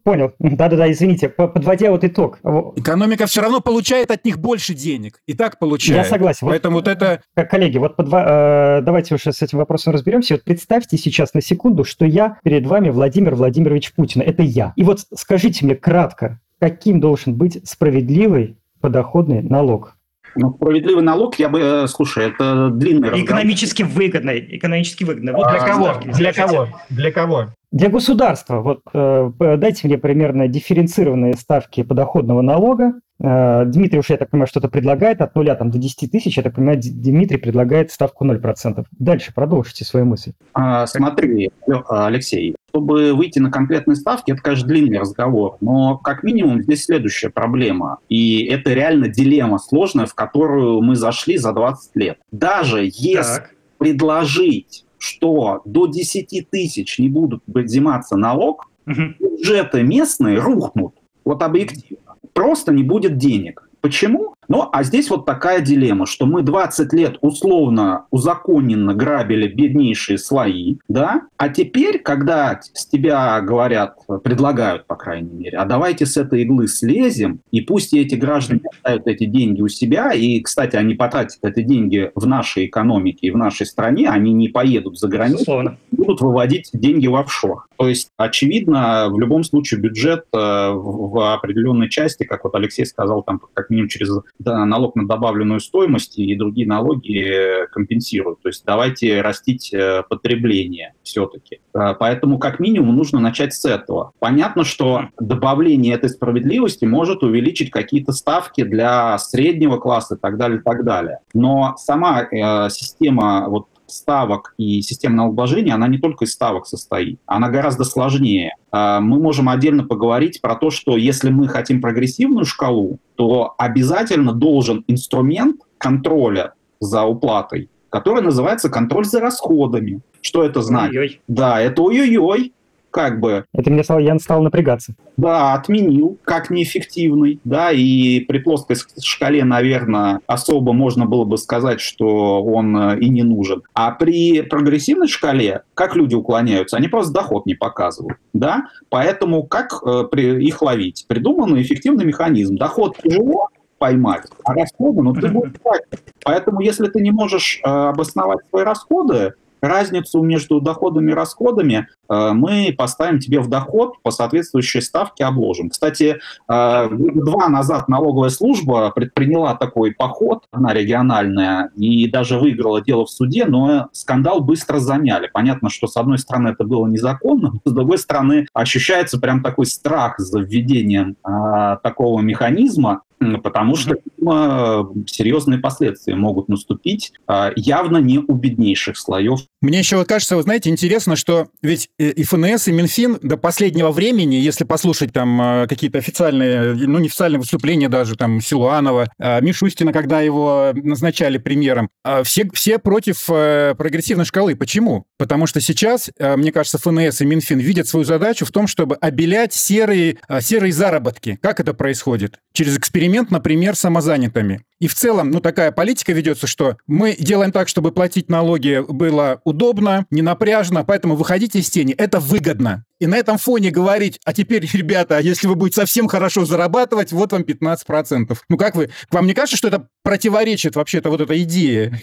понял. 0.05 0.33
Да-да-да, 0.39 0.91
извините. 0.91 1.29
Подводя 1.29 1.91
вот 1.91 2.05
итог. 2.05 2.39
Экономика 2.77 3.27
все 3.27 3.41
равно 3.47 3.61
получает 3.61 4.11
от 4.11 4.25
них 4.25 4.39
больше 4.39 4.75
денег. 4.75 5.21
И 5.27 5.35
так 5.35 5.59
получает. 5.59 6.05
Я 6.05 6.05
согласен. 6.05 6.47
Поэтому 6.47 6.77
вот, 6.77 6.87
вот 6.87 6.91
это... 6.93 7.23
Коллеги, 7.49 7.79
вот 7.79 7.97
подва... 7.97 8.79
э, 8.79 8.83
давайте 8.83 9.15
уже 9.15 9.33
с 9.33 9.43
этим 9.43 9.59
вопросом 9.59 9.93
разберемся. 9.93 10.35
Вот 10.35 10.45
представьте 10.45 10.99
сейчас 10.99 11.35
на 11.35 11.41
секунду, 11.41 11.85
что 11.85 12.05
я 12.05 12.39
перед 12.43 12.67
вами 12.67 12.91
Владимир 12.91 13.35
Владимирович 13.35 13.95
Путин. 13.95 14.21
Это 14.21 14.43
я. 14.43 14.73
И 14.77 14.83
вот 14.83 15.01
скажите 15.15 15.65
мне 15.65 15.75
кратко, 15.75 16.41
каким 16.59 17.01
должен 17.01 17.35
быть 17.35 17.67
справедливый 17.69 18.57
подоходный 18.81 19.43
налог? 19.43 19.97
Ну, 20.39 20.53
справедливый 20.55 21.03
налог, 21.03 21.39
я 21.39 21.49
бы, 21.49 21.61
э, 21.61 21.87
слушай, 21.87 22.27
это 22.27 22.69
длинный 22.71 23.09
разговор. 23.09 23.25
Экономически 23.25 23.83
выгодный, 23.85 24.47
экономически 24.57 25.05
выгодный. 25.05 25.33
Вот 25.33 25.49
для 25.49 25.63
а, 25.63 25.67
кого? 25.67 26.01
Для 26.13 26.33
кого? 26.33 26.69
Для 26.91 27.11
кого? 27.11 27.47
Для 27.73 27.89
государства. 27.89 28.61
Вот 28.61 28.81
э, 28.93 29.31
дайте 29.57 29.87
мне 29.87 29.97
примерно 29.97 30.47
дифференцированные 30.47 31.35
ставки 31.35 31.83
подоходного 31.83 32.43
налога 32.43 32.93
Э, 32.97 33.06
Дмитрий 33.19 33.99
уж, 33.99 34.11
я 34.11 34.19
так 34.19 34.31
понимаю, 34.31 34.47
что-то 34.47 34.69
предлагает 34.69 35.23
от 35.23 35.35
нуля 35.35 35.55
там, 35.55 35.71
до 35.71 35.79
10 35.79 36.11
тысяч. 36.11 36.37
Я 36.37 36.43
так 36.43 36.55
понимаю, 36.55 36.81
Дмитрий 36.83 37.39
предлагает 37.39 37.91
ставку 37.91 38.27
0%. 38.27 38.85
Дальше 38.99 39.33
продолжите 39.35 39.85
свою 39.85 40.05
мысль. 40.05 40.33
А, 40.53 40.87
смотри, 40.87 41.51
Алексей, 41.89 42.55
чтобы 42.69 43.15
выйти 43.15 43.39
на 43.39 43.51
конкретные 43.51 43.97
ставки, 43.97 44.33
это, 44.33 44.43
конечно, 44.43 44.69
длинный 44.69 44.99
разговор, 44.99 45.57
но 45.63 45.97
как 45.97 46.23
минимум 46.25 46.63
здесь 46.63 46.85
следующая 46.85 47.31
проблема. 47.31 47.99
И 48.11 48.45
это 48.45 48.75
реально 48.75 49.09
дилемма 49.09 49.59
сложная, 49.59 50.05
в 50.05 50.15
которую 50.15 50.83
мы 50.83 50.95
зашли 50.95 51.39
за 51.39 51.53
20 51.53 51.97
лет. 51.97 52.19
Даже 52.33 52.83
если 52.85 53.37
так. 53.37 53.55
предложить, 53.79 54.85
что 54.99 55.63
до 55.65 55.87
10 55.87 56.51
тысяч 56.51 56.99
не 56.99 57.09
будут 57.09 57.43
взиматься 57.47 58.17
налог, 58.17 58.69
угу. 58.87 59.15
бюджеты 59.19 59.83
местные 59.83 60.39
рухнут. 60.39 60.95
Вот 61.25 61.43
объективно 61.43 62.06
просто 62.37 62.71
не 62.71 62.83
будет 62.83 63.17
денег. 63.17 63.69
Почему? 63.81 64.36
Ну, 64.49 64.69
а 64.73 64.83
здесь 64.83 65.11
вот 65.11 65.27
такая 65.27 65.61
дилемма, 65.61 66.07
что 66.07 66.27
мы 66.27 66.43
20 66.43 66.93
лет 66.93 67.19
условно, 67.21 68.07
узаконенно 68.11 68.95
грабили 68.95 69.49
беднейшие 69.49 70.19
слои, 70.19 70.77
да, 70.89 71.23
а 71.37 71.49
теперь, 71.49 71.99
когда 71.99 72.61
с 72.61 72.87
тебя 72.87 73.41
говорят, 73.41 73.97
предлагают, 74.23 74.87
по 74.87 74.97
крайней 74.97 75.33
мере, 75.33 75.59
а 75.59 75.65
давайте 75.65 76.07
с 76.07 76.17
этой 76.17 76.43
иглы 76.43 76.69
слезем, 76.69 77.41
и 77.51 77.61
пусть 77.61 77.93
эти 77.95 78.15
граждане 78.15 78.63
оставят 78.73 79.07
эти 79.07 79.25
деньги 79.25 79.63
у 79.63 79.69
себя, 79.69 80.13
и, 80.13 80.41
кстати, 80.41 80.77
они 80.77 80.95
потратят 80.95 81.39
эти 81.43 81.63
деньги 81.63 82.11
в 82.15 82.27
нашей 82.27 82.67
экономике 82.67 83.27
и 83.29 83.31
в 83.31 83.37
нашей 83.37 83.67
стране, 83.67 84.09
они 84.09 84.33
не 84.33 84.49
поедут 84.49 84.99
за 84.99 85.09
границу, 85.09 85.43
Условно. 85.43 85.79
будут 85.91 86.21
выводить 86.21 86.71
деньги 86.73 87.07
в 87.07 87.17
офшор. 87.17 87.67
То 87.77 87.89
есть, 87.89 88.11
очевидно, 88.17 89.09
в 89.11 89.19
любом 89.19 89.45
случае 89.45 89.81
бюджет 89.81 90.25
э, 90.33 90.37
в 90.37 91.35
определенной 91.35 91.91
части, 91.91 92.25
как 92.25 92.45
вот 92.45 92.55
Алексей 92.55 92.87
сказал, 92.87 93.23
там 93.23 93.41
как 93.53 93.71
минимум 93.71 93.89
через 93.89 94.11
налог 94.39 94.97
на 94.97 95.07
добавленную 95.07 95.61
стоимость 95.61 96.19
и 96.19 96.35
другие 96.35 96.67
налоги 96.67 97.67
компенсируют. 97.73 98.43
То 98.43 98.49
есть 98.49 98.65
давайте 98.65 99.21
растить 99.21 99.73
э, 99.73 100.03
потребление 100.09 100.95
все-таки. 101.03 101.61
Э, 101.75 101.95
поэтому 101.99 102.39
как 102.39 102.61
минимум 102.61 102.97
нужно 102.97 103.21
начать 103.21 103.55
с 103.55 103.65
этого. 103.65 104.13
Понятно, 104.19 104.65
что 104.65 105.09
добавление 105.21 105.95
этой 105.95 106.11
справедливости 106.11 106.85
может 106.85 107.23
увеличить 107.23 107.71
какие-то 107.71 108.13
ставки 108.13 108.65
для 108.65 109.19
среднего 109.19 109.79
класса 109.79 110.17
и 110.17 110.19
так 110.19 110.37
далее, 110.37 110.59
и 110.59 110.63
так 110.63 110.85
далее. 110.85 111.19
Но 111.35 111.75
сама 111.79 112.23
э, 112.23 112.69
система 112.71 113.49
вот 113.49 113.67
ставок 113.87 114.55
и 114.59 114.83
система 114.83 115.17
налогообложения, 115.17 115.75
она 115.75 115.89
не 115.89 115.99
только 115.99 116.25
из 116.25 116.33
ставок 116.33 116.67
состоит, 116.67 117.21
она 117.27 117.49
гораздо 117.49 117.85
сложнее. 117.85 118.55
А, 118.71 119.01
мы 119.01 119.19
можем 119.19 119.49
отдельно 119.49 119.85
поговорить 119.85 120.41
про 120.41 120.57
то, 120.57 120.71
что 120.71 120.97
если 120.97 121.31
мы 121.31 121.49
хотим 121.49 121.81
прогрессивную 121.81 122.45
шкалу, 122.45 122.99
то 123.15 123.55
обязательно 123.59 124.33
должен 124.33 124.85
инструмент 124.89 125.61
контроля 125.79 126.55
за 126.81 127.05
уплатой, 127.05 127.71
который 127.91 128.23
называется 128.23 128.69
контроль 128.69 129.05
за 129.05 129.21
расходами. 129.21 130.01
Что 130.21 130.43
это 130.43 130.61
значит? 130.61 130.97
Ой-ой. 130.97 131.21
Да, 131.29 131.61
это 131.61 131.83
ой-ой-ой 131.83 132.53
как 132.97 133.21
бы... 133.21 133.45
Это 133.53 133.71
мне 133.71 133.85
стало, 133.85 133.99
я 133.99 134.19
стал 134.19 134.43
напрягаться. 134.43 134.95
Да, 135.19 135.53
отменил 135.53 136.17
как 136.25 136.49
неэффективный, 136.49 137.39
да, 137.45 137.71
и 137.71 138.21
при 138.21 138.39
плоской 138.39 138.77
шкале, 139.03 139.45
наверное, 139.45 140.21
особо 140.27 140.73
можно 140.73 141.05
было 141.05 141.27
бы 141.27 141.37
сказать, 141.37 141.83
что 141.83 142.43
он 142.43 142.75
э, 142.75 142.99
и 143.01 143.11
не 143.11 143.23
нужен. 143.23 143.65
А 143.75 143.91
при 143.91 144.41
прогрессивной 144.41 145.09
шкале, 145.09 145.61
как 145.75 145.95
люди 145.95 146.15
уклоняются, 146.15 146.79
они 146.79 146.89
просто 146.89 147.13
доход 147.13 147.45
не 147.45 147.55
показывают, 147.55 148.17
да, 148.33 148.69
поэтому 148.89 149.43
как 149.43 149.75
э, 149.85 150.05
при, 150.11 150.43
их 150.47 150.63
ловить? 150.63 151.05
Придуман 151.07 151.61
эффективный 151.61 152.07
механизм. 152.07 152.57
Доход 152.57 152.97
тяжело, 152.97 153.51
поймать, 153.77 154.25
а 154.43 154.55
расходы, 154.55 155.03
ну, 155.03 155.13
ты 155.13 155.29
будешь 155.29 155.53
платить. 155.63 155.87
Поэтому, 156.25 156.61
если 156.63 156.87
ты 156.87 157.03
не 157.03 157.11
можешь 157.11 157.61
э, 157.63 157.69
обосновать 157.69 158.39
свои 158.49 158.65
расходы, 158.65 159.35
разницу 159.67 160.23
между 160.23 160.61
доходами 160.61 161.11
и 161.11 161.15
расходами 161.15 161.89
э, 162.09 162.31
мы 162.33 162.75
поставим 162.77 163.19
тебе 163.19 163.41
в 163.41 163.49
доход 163.49 164.03
по 164.03 164.11
соответствующей 164.11 164.81
ставке 164.81 165.25
обложим. 165.25 165.71
Кстати, 165.71 166.19
э, 166.49 166.89
два 166.91 167.49
назад 167.49 167.89
налоговая 167.89 168.31
служба 168.31 168.91
предприняла 168.91 169.55
такой 169.55 169.93
поход, 169.93 170.45
она 170.51 170.73
региональная, 170.73 171.71
и 171.77 172.09
даже 172.11 172.39
выиграла 172.39 172.81
дело 172.81 173.07
в 173.07 173.11
суде, 173.11 173.45
но 173.47 173.89
скандал 173.93 174.41
быстро 174.41 174.79
замяли. 174.79 175.29
Понятно, 175.33 175.71
что 175.71 175.87
с 175.87 175.97
одной 175.97 176.19
стороны 176.19 176.49
это 176.49 176.65
было 176.65 176.87
незаконно, 176.87 177.53
но 177.53 177.61
с 177.71 177.73
другой 177.73 177.99
стороны 177.99 178.47
ощущается 178.53 179.19
прям 179.19 179.43
такой 179.43 179.67
страх 179.67 180.19
за 180.19 180.41
введением 180.41 181.17
э, 181.25 181.77
такого 181.83 182.21
механизма, 182.21 183.03
потому 183.43 183.77
что 183.77 183.97
видимо, 184.05 184.91
серьезные 185.07 185.59
последствия 185.59 186.15
могут 186.15 186.49
наступить 186.49 187.13
явно 187.57 187.99
не 187.99 188.19
у 188.19 188.35
беднейших 188.35 188.97
слоев 188.97 189.41
мне 189.67 189.81
еще 189.81 190.05
кажется, 190.05 190.37
вы 190.37 190.43
знаете, 190.43 190.71
интересно, 190.71 191.17
что 191.17 191.49
ведь 191.61 191.89
и 191.99 192.23
ФНС, 192.23 192.69
и 192.69 192.73
Минфин 192.73 193.19
до 193.21 193.37
последнего 193.37 193.91
времени, 193.91 194.37
если 194.37 194.63
послушать 194.63 195.13
там 195.13 195.41
э, 195.41 195.67
какие-то 195.67 195.99
официальные, 195.99 196.75
ну, 196.75 197.01
неофициальные 197.01 197.41
выступления 197.41 197.89
даже 197.89 198.15
там 198.15 198.41
Силуанова, 198.41 199.11
э, 199.19 199.41
Мишустина, 199.41 199.93
когда 199.93 200.21
его 200.21 200.73
назначали 200.75 201.39
премьером, 201.39 201.91
э, 202.05 202.23
все, 202.23 202.49
все 202.53 202.79
против 202.79 203.27
прогрессивной 203.27 204.25
шкалы. 204.25 204.55
Почему? 204.55 205.07
Потому 205.19 205.47
что 205.47 205.61
сейчас, 205.61 206.11
мне 206.19 206.53
кажется, 206.53 206.79
ФНС 206.79 207.23
и 207.23 207.25
Минфин 207.25 207.59
видят 207.59 207.89
свою 207.89 208.05
задачу 208.05 208.45
в 208.45 208.53
том, 208.53 208.69
чтобы 208.69 208.95
обелять 208.97 209.53
серые, 209.53 210.19
серые 210.41 210.73
заработки. 210.73 211.39
Как 211.43 211.59
это 211.59 211.75
происходит? 211.75 212.39
Через 212.53 212.79
эксперимент, 213.07 213.31
например, 213.31 213.77
самозанятыми. 213.77 214.63
И 214.81 214.89
в 214.89 214.95
целом, 214.95 215.31
ну, 215.31 215.41
такая 215.41 215.71
политика 215.71 216.13
ведется, 216.13 216.47
что 216.47 216.77
мы 216.87 217.15
делаем 217.19 217.53
так, 217.53 217.69
чтобы 217.69 217.93
платить 217.93 218.29
налоги 218.29 218.85
было 218.87 219.41
удобно, 219.45 220.07
не 220.11 220.23
напряжно, 220.23 220.85
поэтому 220.85 221.15
выходите 221.15 221.61
из 221.61 221.71
тени. 221.71 221.95
Это 221.95 222.19
выгодно. 222.19 222.85
И 222.99 223.07
на 223.07 223.17
этом 223.17 223.37
фоне 223.39 223.71
говорить, 223.71 224.21
а 224.25 224.33
теперь, 224.33 224.69
ребята, 224.73 225.19
если 225.19 225.47
вы 225.47 225.55
будете 225.55 225.81
совсем 225.81 226.09
хорошо 226.09 226.45
зарабатывать, 226.45 227.13
вот 227.13 227.33
вам 227.33 227.43
15%. 227.43 228.37
Ну 228.49 228.57
как 228.57 228.77
вы, 228.77 228.91
вам 229.11 229.27
не 229.27 229.35
кажется, 229.35 229.57
что 229.57 229.69
это 229.69 229.89
противоречит 230.03 230.77
вообще-то 230.77 231.11
вот 231.11 231.21
этой 231.21 231.43
идее? 231.43 232.01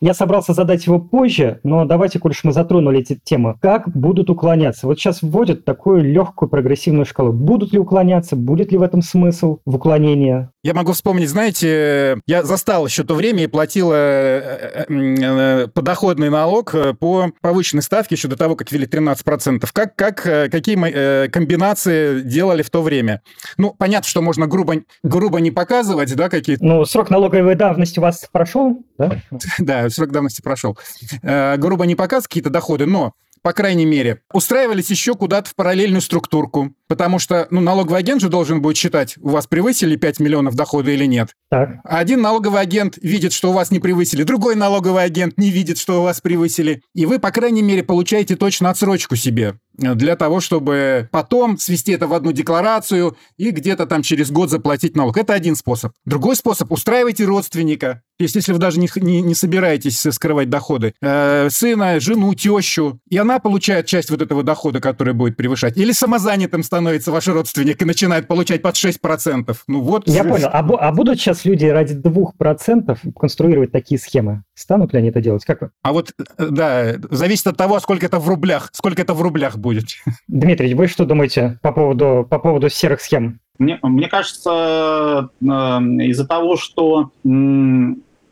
Я 0.00 0.14
собрался 0.14 0.54
задать 0.54 0.86
его 0.86 0.98
позже, 0.98 1.60
но 1.62 1.84
давайте, 1.84 2.18
коль 2.18 2.32
мы 2.42 2.52
затронули 2.52 3.00
эти 3.00 3.20
темы, 3.22 3.56
как 3.60 3.88
будут 3.88 4.30
уклоняться? 4.30 4.86
Вот 4.86 4.98
сейчас 4.98 5.20
вводят 5.20 5.66
такую 5.66 6.02
легкую 6.02 6.48
прогрессивную 6.48 7.04
шкалу. 7.04 7.32
Будут 7.32 7.72
ли 7.72 7.78
уклоняться? 7.78 8.34
Будет 8.34 8.72
ли 8.72 8.78
в 8.78 8.82
этом 8.82 9.02
смысл 9.02 9.58
в 9.66 9.76
уклонении? 9.76 10.48
Я 10.64 10.74
могу 10.74 10.92
вспомнить, 10.92 11.28
знаете, 11.28 12.18
я 12.26 12.42
застал 12.44 12.86
еще 12.86 13.04
то 13.04 13.14
время 13.14 13.44
и 13.44 13.46
платил 13.46 13.92
э, 13.92 13.96
э, 13.96 14.84
э, 14.88 15.66
подоходный 15.68 16.30
налог 16.30 16.74
по 16.98 17.30
повышенной 17.40 17.82
ставке 17.82 18.14
еще 18.14 18.28
до 18.28 18.36
того, 18.36 18.56
как 18.56 18.72
ввели 18.72 18.86
13%. 18.86 19.68
Как, 19.72 19.94
как, 20.10 20.50
какие 20.50 21.28
комбинации 21.28 22.22
делали 22.22 22.62
в 22.62 22.70
то 22.70 22.82
время? 22.82 23.22
Ну, 23.56 23.72
понятно, 23.72 24.08
что 24.08 24.20
можно 24.20 24.48
грубо, 24.48 24.82
грубо 25.04 25.38
не 25.38 25.52
показывать, 25.52 26.12
да, 26.16 26.28
какие-то... 26.28 26.64
Ну, 26.64 26.84
срок 26.84 27.08
налоговой 27.08 27.54
давности 27.54 28.00
у 28.00 28.02
вас 28.02 28.28
прошел, 28.32 28.84
да? 28.98 29.22
Да, 29.58 29.88
срок 29.90 30.10
давности 30.10 30.42
прошел. 30.42 30.76
Грубо 31.22 31.84
не 31.86 31.94
показывать 31.94 32.26
какие-то 32.26 32.50
доходы, 32.50 32.86
но 32.86 33.12
по 33.42 33.52
крайней 33.52 33.86
мере, 33.86 34.22
устраивались 34.32 34.90
еще 34.90 35.14
куда-то 35.14 35.50
в 35.50 35.56
параллельную 35.56 36.00
структурку. 36.00 36.72
Потому 36.92 37.18
что 37.18 37.46
ну, 37.48 37.62
налоговый 37.62 38.00
агент 38.00 38.20
же 38.20 38.28
должен 38.28 38.60
будет 38.60 38.76
считать, 38.76 39.16
у 39.22 39.30
вас 39.30 39.46
превысили 39.46 39.96
5 39.96 40.20
миллионов 40.20 40.56
дохода 40.56 40.90
или 40.90 41.06
нет. 41.06 41.30
Так. 41.50 41.78
Один 41.84 42.20
налоговый 42.20 42.60
агент 42.60 42.98
видит, 43.00 43.32
что 43.32 43.48
у 43.48 43.54
вас 43.54 43.70
не 43.70 43.78
превысили, 43.78 44.24
другой 44.24 44.56
налоговый 44.56 45.02
агент 45.02 45.38
не 45.38 45.48
видит, 45.48 45.78
что 45.78 46.00
у 46.00 46.02
вас 46.02 46.20
превысили. 46.20 46.82
И 46.94 47.06
вы, 47.06 47.18
по 47.18 47.30
крайней 47.30 47.62
мере, 47.62 47.82
получаете 47.82 48.36
точно 48.36 48.68
отсрочку 48.68 49.16
себе 49.16 49.54
для 49.78 50.16
того, 50.16 50.40
чтобы 50.40 51.08
потом 51.10 51.58
свести 51.58 51.92
это 51.92 52.06
в 52.06 52.12
одну 52.12 52.32
декларацию 52.32 53.16
и 53.36 53.50
где-то 53.50 53.86
там 53.86 54.02
через 54.02 54.30
год 54.30 54.50
заплатить 54.50 54.96
налог. 54.96 55.16
Это 55.16 55.32
один 55.32 55.56
способ. 55.56 55.92
Другой 56.04 56.36
способ– 56.36 56.70
устраивайте 56.72 57.24
родственника. 57.24 58.02
То 58.18 58.24
есть, 58.24 58.36
если 58.36 58.52
вы 58.52 58.58
даже 58.58 58.78
не, 58.78 58.88
не, 58.96 59.22
не 59.22 59.34
собираетесь 59.34 59.98
скрывать 59.98 60.50
доходы, 60.50 60.94
э, 61.00 61.48
сына, 61.50 61.98
жену, 61.98 62.34
тещу, 62.34 63.00
и 63.08 63.16
она 63.16 63.38
получает 63.38 63.86
часть 63.86 64.10
вот 64.10 64.22
этого 64.22 64.42
дохода, 64.42 64.80
который 64.80 65.14
будет 65.14 65.36
превышать. 65.36 65.76
Или 65.76 65.92
самозанятым 65.92 66.62
становится 66.62 66.81
ваш 66.84 67.28
родственник 67.28 67.80
и 67.82 67.84
начинает 67.84 68.28
получать 68.28 68.62
под 68.62 68.74
6%. 68.74 69.56
Ну 69.68 69.80
вот. 69.80 70.06
Я 70.06 70.24
понял. 70.24 70.48
А, 70.52 70.58
а 70.58 70.92
будут 70.92 71.18
сейчас 71.18 71.44
люди 71.44 71.66
ради 71.66 71.94
2% 71.94 72.98
конструировать 73.18 73.72
такие 73.72 73.98
схемы? 73.98 74.44
Станут 74.54 74.92
ли 74.92 74.98
они 74.98 75.08
это 75.08 75.20
делать? 75.20 75.44
Как 75.44 75.62
вы? 75.62 75.70
А 75.82 75.92
вот, 75.92 76.12
э, 76.38 76.46
да, 76.50 76.94
зависит 77.10 77.46
от 77.46 77.56
того, 77.56 77.80
сколько 77.80 78.06
это 78.06 78.18
в 78.18 78.28
рублях, 78.28 78.70
сколько 78.72 79.02
это 79.02 79.14
в 79.14 79.22
рублях 79.22 79.58
будет. 79.58 79.86
Дмитрий, 80.28 80.74
вы 80.74 80.86
что 80.86 81.04
думаете 81.04 81.58
по 81.62 81.72
поводу, 81.72 82.26
по 82.28 82.38
поводу 82.38 82.68
серых 82.68 83.00
схем? 83.00 83.40
Мне, 83.58 83.78
мне 83.82 84.08
кажется, 84.08 85.30
э, 85.40 85.44
из-за 85.44 86.26
того, 86.26 86.56
что 86.56 87.10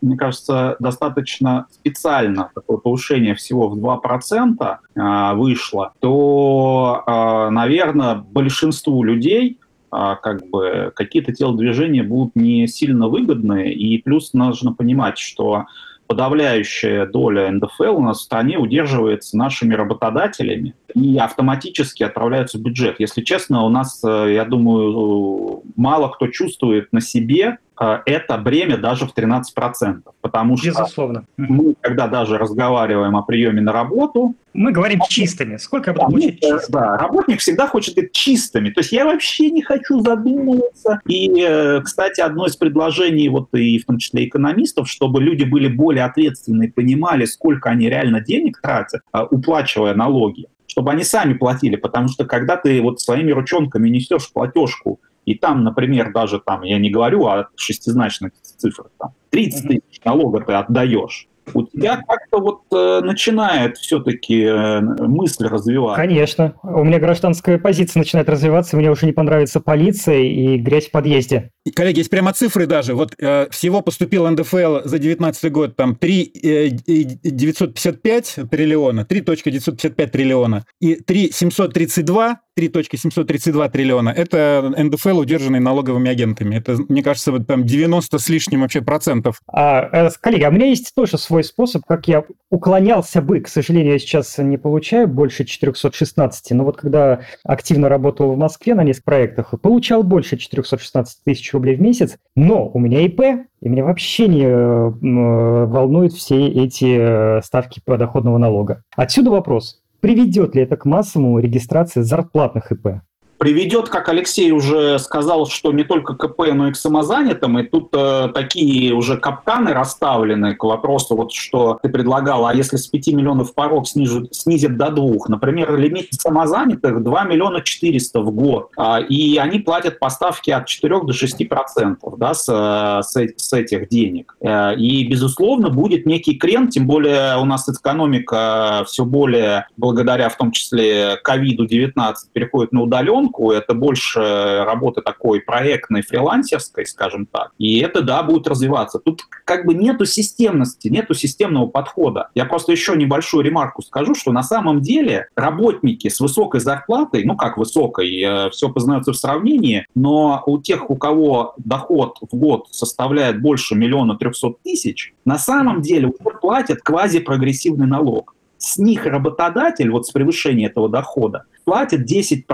мне 0.00 0.16
кажется, 0.16 0.76
достаточно 0.80 1.66
специально 1.70 2.50
такое 2.54 2.78
повышение 2.78 3.34
всего 3.34 3.68
в 3.68 3.78
2% 3.78 4.76
э, 4.94 5.34
вышло, 5.34 5.92
то, 6.00 7.48
наверное, 7.50 8.14
большинству 8.14 9.02
людей 9.02 9.58
а, 9.90 10.14
как 10.16 10.48
бы 10.48 10.92
какие-то 10.94 11.32
телодвижения 11.32 12.04
будут 12.04 12.36
не 12.36 12.66
сильно 12.68 13.08
выгодны. 13.08 13.72
И 13.72 14.00
плюс 14.00 14.32
нужно 14.32 14.72
понимать, 14.72 15.18
что 15.18 15.66
подавляющая 16.06 17.06
доля 17.06 17.50
НДФЛ 17.50 17.96
у 17.96 18.02
нас 18.02 18.18
в 18.18 18.22
стране 18.22 18.58
удерживается 18.58 19.36
нашими 19.36 19.74
работодателями 19.74 20.74
и 20.94 21.16
автоматически 21.18 22.02
отправляются 22.02 22.58
в 22.58 22.62
бюджет. 22.62 22.96
Если 22.98 23.22
честно, 23.22 23.62
у 23.62 23.68
нас, 23.68 24.02
э, 24.04 24.32
я 24.34 24.44
думаю, 24.44 25.62
мало 25.76 26.08
кто 26.08 26.26
чувствует 26.28 26.92
на 26.92 27.00
себе 27.00 27.58
это 27.80 28.36
бремя 28.36 28.76
даже 28.76 29.06
в 29.06 29.14
13%. 29.16 30.02
Потому 30.20 30.56
что 30.56 30.66
Безусловно. 30.66 31.24
мы, 31.36 31.74
когда 31.80 32.08
даже 32.08 32.36
разговариваем 32.36 33.16
о 33.16 33.22
приеме 33.22 33.62
на 33.62 33.72
работу... 33.72 34.34
Мы 34.52 34.72
говорим 34.72 35.00
чистыми. 35.08 35.56
Сколько 35.56 35.90
я 35.90 35.94
буду 35.94 36.10
получать 36.10 36.38
ну, 36.42 36.58
чисто? 36.58 36.72
Да, 36.72 36.98
работник 36.98 37.40
всегда 37.40 37.66
хочет 37.66 37.94
быть 37.94 38.12
чистыми. 38.12 38.70
То 38.70 38.80
есть 38.80 38.92
я 38.92 39.04
вообще 39.04 39.50
не 39.50 39.62
хочу 39.62 40.00
задумываться. 40.00 41.00
И, 41.06 41.40
э, 41.40 41.80
кстати, 41.82 42.20
одно 42.20 42.46
из 42.46 42.56
предложений, 42.56 43.28
вот 43.30 43.48
и 43.54 43.78
в 43.78 43.86
том 43.86 43.98
числе 43.98 44.26
экономистов, 44.26 44.88
чтобы 44.90 45.22
люди 45.22 45.44
были 45.44 45.68
более 45.68 46.04
ответственны 46.04 46.64
и 46.64 46.70
понимали, 46.70 47.24
сколько 47.24 47.70
они 47.70 47.88
реально 47.88 48.20
денег 48.20 48.60
тратят, 48.60 49.02
э, 49.14 49.20
уплачивая 49.30 49.94
налоги 49.94 50.46
чтобы 50.66 50.92
они 50.92 51.02
сами 51.02 51.34
платили, 51.34 51.74
потому 51.74 52.06
что 52.06 52.24
когда 52.24 52.56
ты 52.56 52.80
вот 52.80 53.00
своими 53.00 53.32
ручонками 53.32 53.88
несешь 53.88 54.32
платежку 54.32 55.00
и 55.30 55.36
там, 55.36 55.62
например, 55.62 56.12
даже 56.12 56.40
там, 56.40 56.62
я 56.62 56.78
не 56.78 56.90
говорю 56.90 57.26
о 57.26 57.48
шестизначных 57.54 58.32
цифрах, 58.42 58.88
там, 58.98 59.10
30 59.30 59.68
тысяч 59.68 60.04
налога 60.04 60.40
ты 60.40 60.52
отдаешь, 60.54 61.28
у 61.54 61.66
тебя 61.66 62.02
как-то 62.06 62.38
вот 62.38 62.62
э, 62.72 63.00
начинает 63.02 63.76
все-таки 63.76 64.42
э, 64.42 64.80
мысль 64.80 65.46
развиваться. 65.46 66.00
Конечно. 66.00 66.54
У 66.62 66.84
меня 66.84 66.98
гражданская 66.98 67.58
позиция 67.58 68.00
начинает 68.00 68.28
развиваться, 68.28 68.76
мне 68.76 68.90
уже 68.90 69.06
не 69.06 69.12
понравится 69.12 69.60
полиция 69.60 70.20
и 70.20 70.58
грязь 70.58 70.88
в 70.88 70.90
подъезде. 70.90 71.50
Коллеги, 71.74 71.98
есть 71.98 72.10
прямо 72.10 72.32
цифры 72.32 72.66
даже. 72.66 72.94
Вот 72.94 73.14
э, 73.18 73.48
всего 73.50 73.80
поступил 73.80 74.28
НДФЛ 74.28 74.80
за 74.84 74.98
2019 74.98 75.52
год 75.52 75.76
там 75.76 75.96
3 75.96 76.32
э, 76.42 76.68
955 76.68 78.38
триллиона, 78.50 79.06
3.955 79.08 80.06
триллиона 80.08 80.64
и 80.80 80.94
3 80.96 81.30
732 81.32 82.40
3.732 82.68 83.70
триллиона. 83.70 84.10
Это 84.10 84.72
НДФЛ, 84.76 85.18
удержанный 85.18 85.60
налоговыми 85.60 86.10
агентами. 86.10 86.56
Это, 86.56 86.76
мне 86.88 87.02
кажется, 87.02 87.32
вот 87.32 87.46
там 87.46 87.64
90 87.64 88.18
с 88.18 88.28
лишним 88.28 88.60
вообще 88.62 88.80
процентов. 88.80 89.40
А, 89.52 89.88
э, 90.06 90.10
коллеги, 90.20 90.44
а 90.44 90.48
у 90.48 90.52
меня 90.52 90.66
есть 90.66 90.94
тоже 90.94 91.18
свой 91.18 91.44
способ, 91.44 91.84
как 91.86 92.08
я 92.08 92.24
уклонялся 92.50 93.22
бы. 93.22 93.40
К 93.40 93.48
сожалению, 93.48 93.94
я 93.94 93.98
сейчас 93.98 94.38
не 94.38 94.56
получаю 94.56 95.08
больше 95.08 95.44
416, 95.44 96.52
но 96.52 96.64
вот 96.64 96.76
когда 96.76 97.20
активно 97.44 97.88
работал 97.88 98.32
в 98.32 98.38
Москве 98.38 98.74
на 98.74 98.82
нескольких 98.82 99.04
проектах, 99.04 99.54
получал 99.60 100.02
больше 100.02 100.36
416 100.36 101.24
тысяч 101.24 101.52
рублей 101.52 101.76
в 101.76 101.80
месяц, 101.80 102.16
но 102.36 102.68
у 102.68 102.78
меня 102.78 103.00
ИП, 103.02 103.20
и 103.60 103.68
меня 103.68 103.84
вообще 103.84 104.28
не 104.28 104.44
э, 104.44 105.66
волнуют 105.66 106.12
все 106.12 106.46
эти 106.48 106.96
э, 106.98 107.42
ставки 107.42 107.80
подоходного 107.84 108.38
налога. 108.38 108.82
Отсюда 108.96 109.30
вопрос. 109.30 109.79
Приведет 110.00 110.54
ли 110.54 110.62
это 110.62 110.76
к 110.76 110.86
массовому 110.86 111.38
регистрации 111.38 112.00
зарплатных 112.00 112.72
ИП? 112.72 113.02
Приведет, 113.40 113.88
как 113.88 114.10
Алексей 114.10 114.52
уже 114.52 114.98
сказал, 114.98 115.46
что 115.46 115.72
не 115.72 115.82
только 115.82 116.14
КП, 116.14 116.52
но 116.52 116.68
и 116.68 116.72
к 116.72 116.76
самозанятым. 116.76 117.58
И 117.58 117.62
тут 117.62 117.88
э, 117.94 118.28
такие 118.34 118.92
уже 118.92 119.16
капканы 119.16 119.72
расставлены 119.72 120.54
к 120.54 120.62
вопросу, 120.62 121.16
вот 121.16 121.32
что 121.32 121.78
ты 121.82 121.88
предлагал, 121.88 122.46
а 122.46 122.54
если 122.54 122.76
с 122.76 122.86
5 122.86 123.08
миллионов 123.14 123.54
порог 123.54 123.88
снижут, 123.88 124.34
снизят 124.34 124.76
до 124.76 124.90
2? 124.90 125.28
Например, 125.28 125.74
лимит 125.74 126.08
самозанятых 126.12 127.02
2 127.02 127.24
миллиона 127.24 127.62
400 127.62 128.20
в 128.20 128.30
год. 128.30 128.72
А, 128.76 129.00
и 129.00 129.38
они 129.38 129.60
платят 129.60 129.98
поставки 129.98 130.50
от 130.50 130.66
4 130.66 131.00
до 131.04 131.12
6 131.14 131.48
процентов 131.48 132.18
да, 132.18 132.34
с, 132.34 132.44
с, 132.44 133.14
с 133.14 133.52
этих 133.54 133.88
денег. 133.88 134.36
Э, 134.42 134.74
и, 134.76 135.08
безусловно, 135.08 135.70
будет 135.70 136.04
некий 136.04 136.34
крен, 136.34 136.68
тем 136.68 136.86
более 136.86 137.38
у 137.38 137.46
нас 137.46 137.66
экономика 137.70 138.84
все 138.86 139.06
более, 139.06 139.66
благодаря 139.78 140.28
в 140.28 140.36
том 140.36 140.52
числе 140.52 141.18
ковиду-19, 141.24 142.14
переходит 142.34 142.72
на 142.72 142.82
удаленку, 142.82 143.29
рынку, 143.30 143.50
это 143.52 143.74
больше 143.74 144.64
работы 144.64 145.02
такой 145.02 145.40
проектной, 145.40 146.02
фрилансерской, 146.02 146.86
скажем 146.86 147.26
так, 147.26 147.52
и 147.58 147.80
это, 147.80 148.02
да, 148.02 148.22
будет 148.22 148.48
развиваться. 148.48 148.98
Тут 148.98 149.22
как 149.44 149.66
бы 149.66 149.74
нету 149.74 150.04
системности, 150.04 150.88
нету 150.88 151.14
системного 151.14 151.66
подхода. 151.66 152.28
Я 152.34 152.44
просто 152.44 152.72
еще 152.72 152.96
небольшую 152.96 153.44
ремарку 153.44 153.82
скажу, 153.82 154.14
что 154.14 154.32
на 154.32 154.42
самом 154.42 154.80
деле 154.80 155.28
работники 155.36 156.08
с 156.08 156.20
высокой 156.20 156.60
зарплатой, 156.60 157.24
ну 157.24 157.36
как 157.36 157.56
высокой, 157.56 158.20
э, 158.20 158.50
все 158.50 158.68
познается 158.68 159.12
в 159.12 159.16
сравнении, 159.16 159.86
но 159.94 160.42
у 160.46 160.58
тех, 160.58 160.90
у 160.90 160.96
кого 160.96 161.54
доход 161.58 162.18
в 162.20 162.36
год 162.36 162.68
составляет 162.70 163.40
больше 163.40 163.74
миллиона 163.74 164.16
трехсот 164.16 164.62
тысяч, 164.62 165.14
на 165.24 165.38
самом 165.38 165.82
деле 165.82 166.08
уже 166.08 166.36
платят 166.40 166.80
квазипрогрессивный 166.82 167.86
налог 167.86 168.34
с 168.60 168.76
них 168.76 169.06
работодатель 169.06 169.90
вот 169.90 170.06
с 170.06 170.10
превышения 170.10 170.68
этого 170.68 170.88
дохода 170.88 171.44
платит 171.64 172.10
10% 172.10 172.44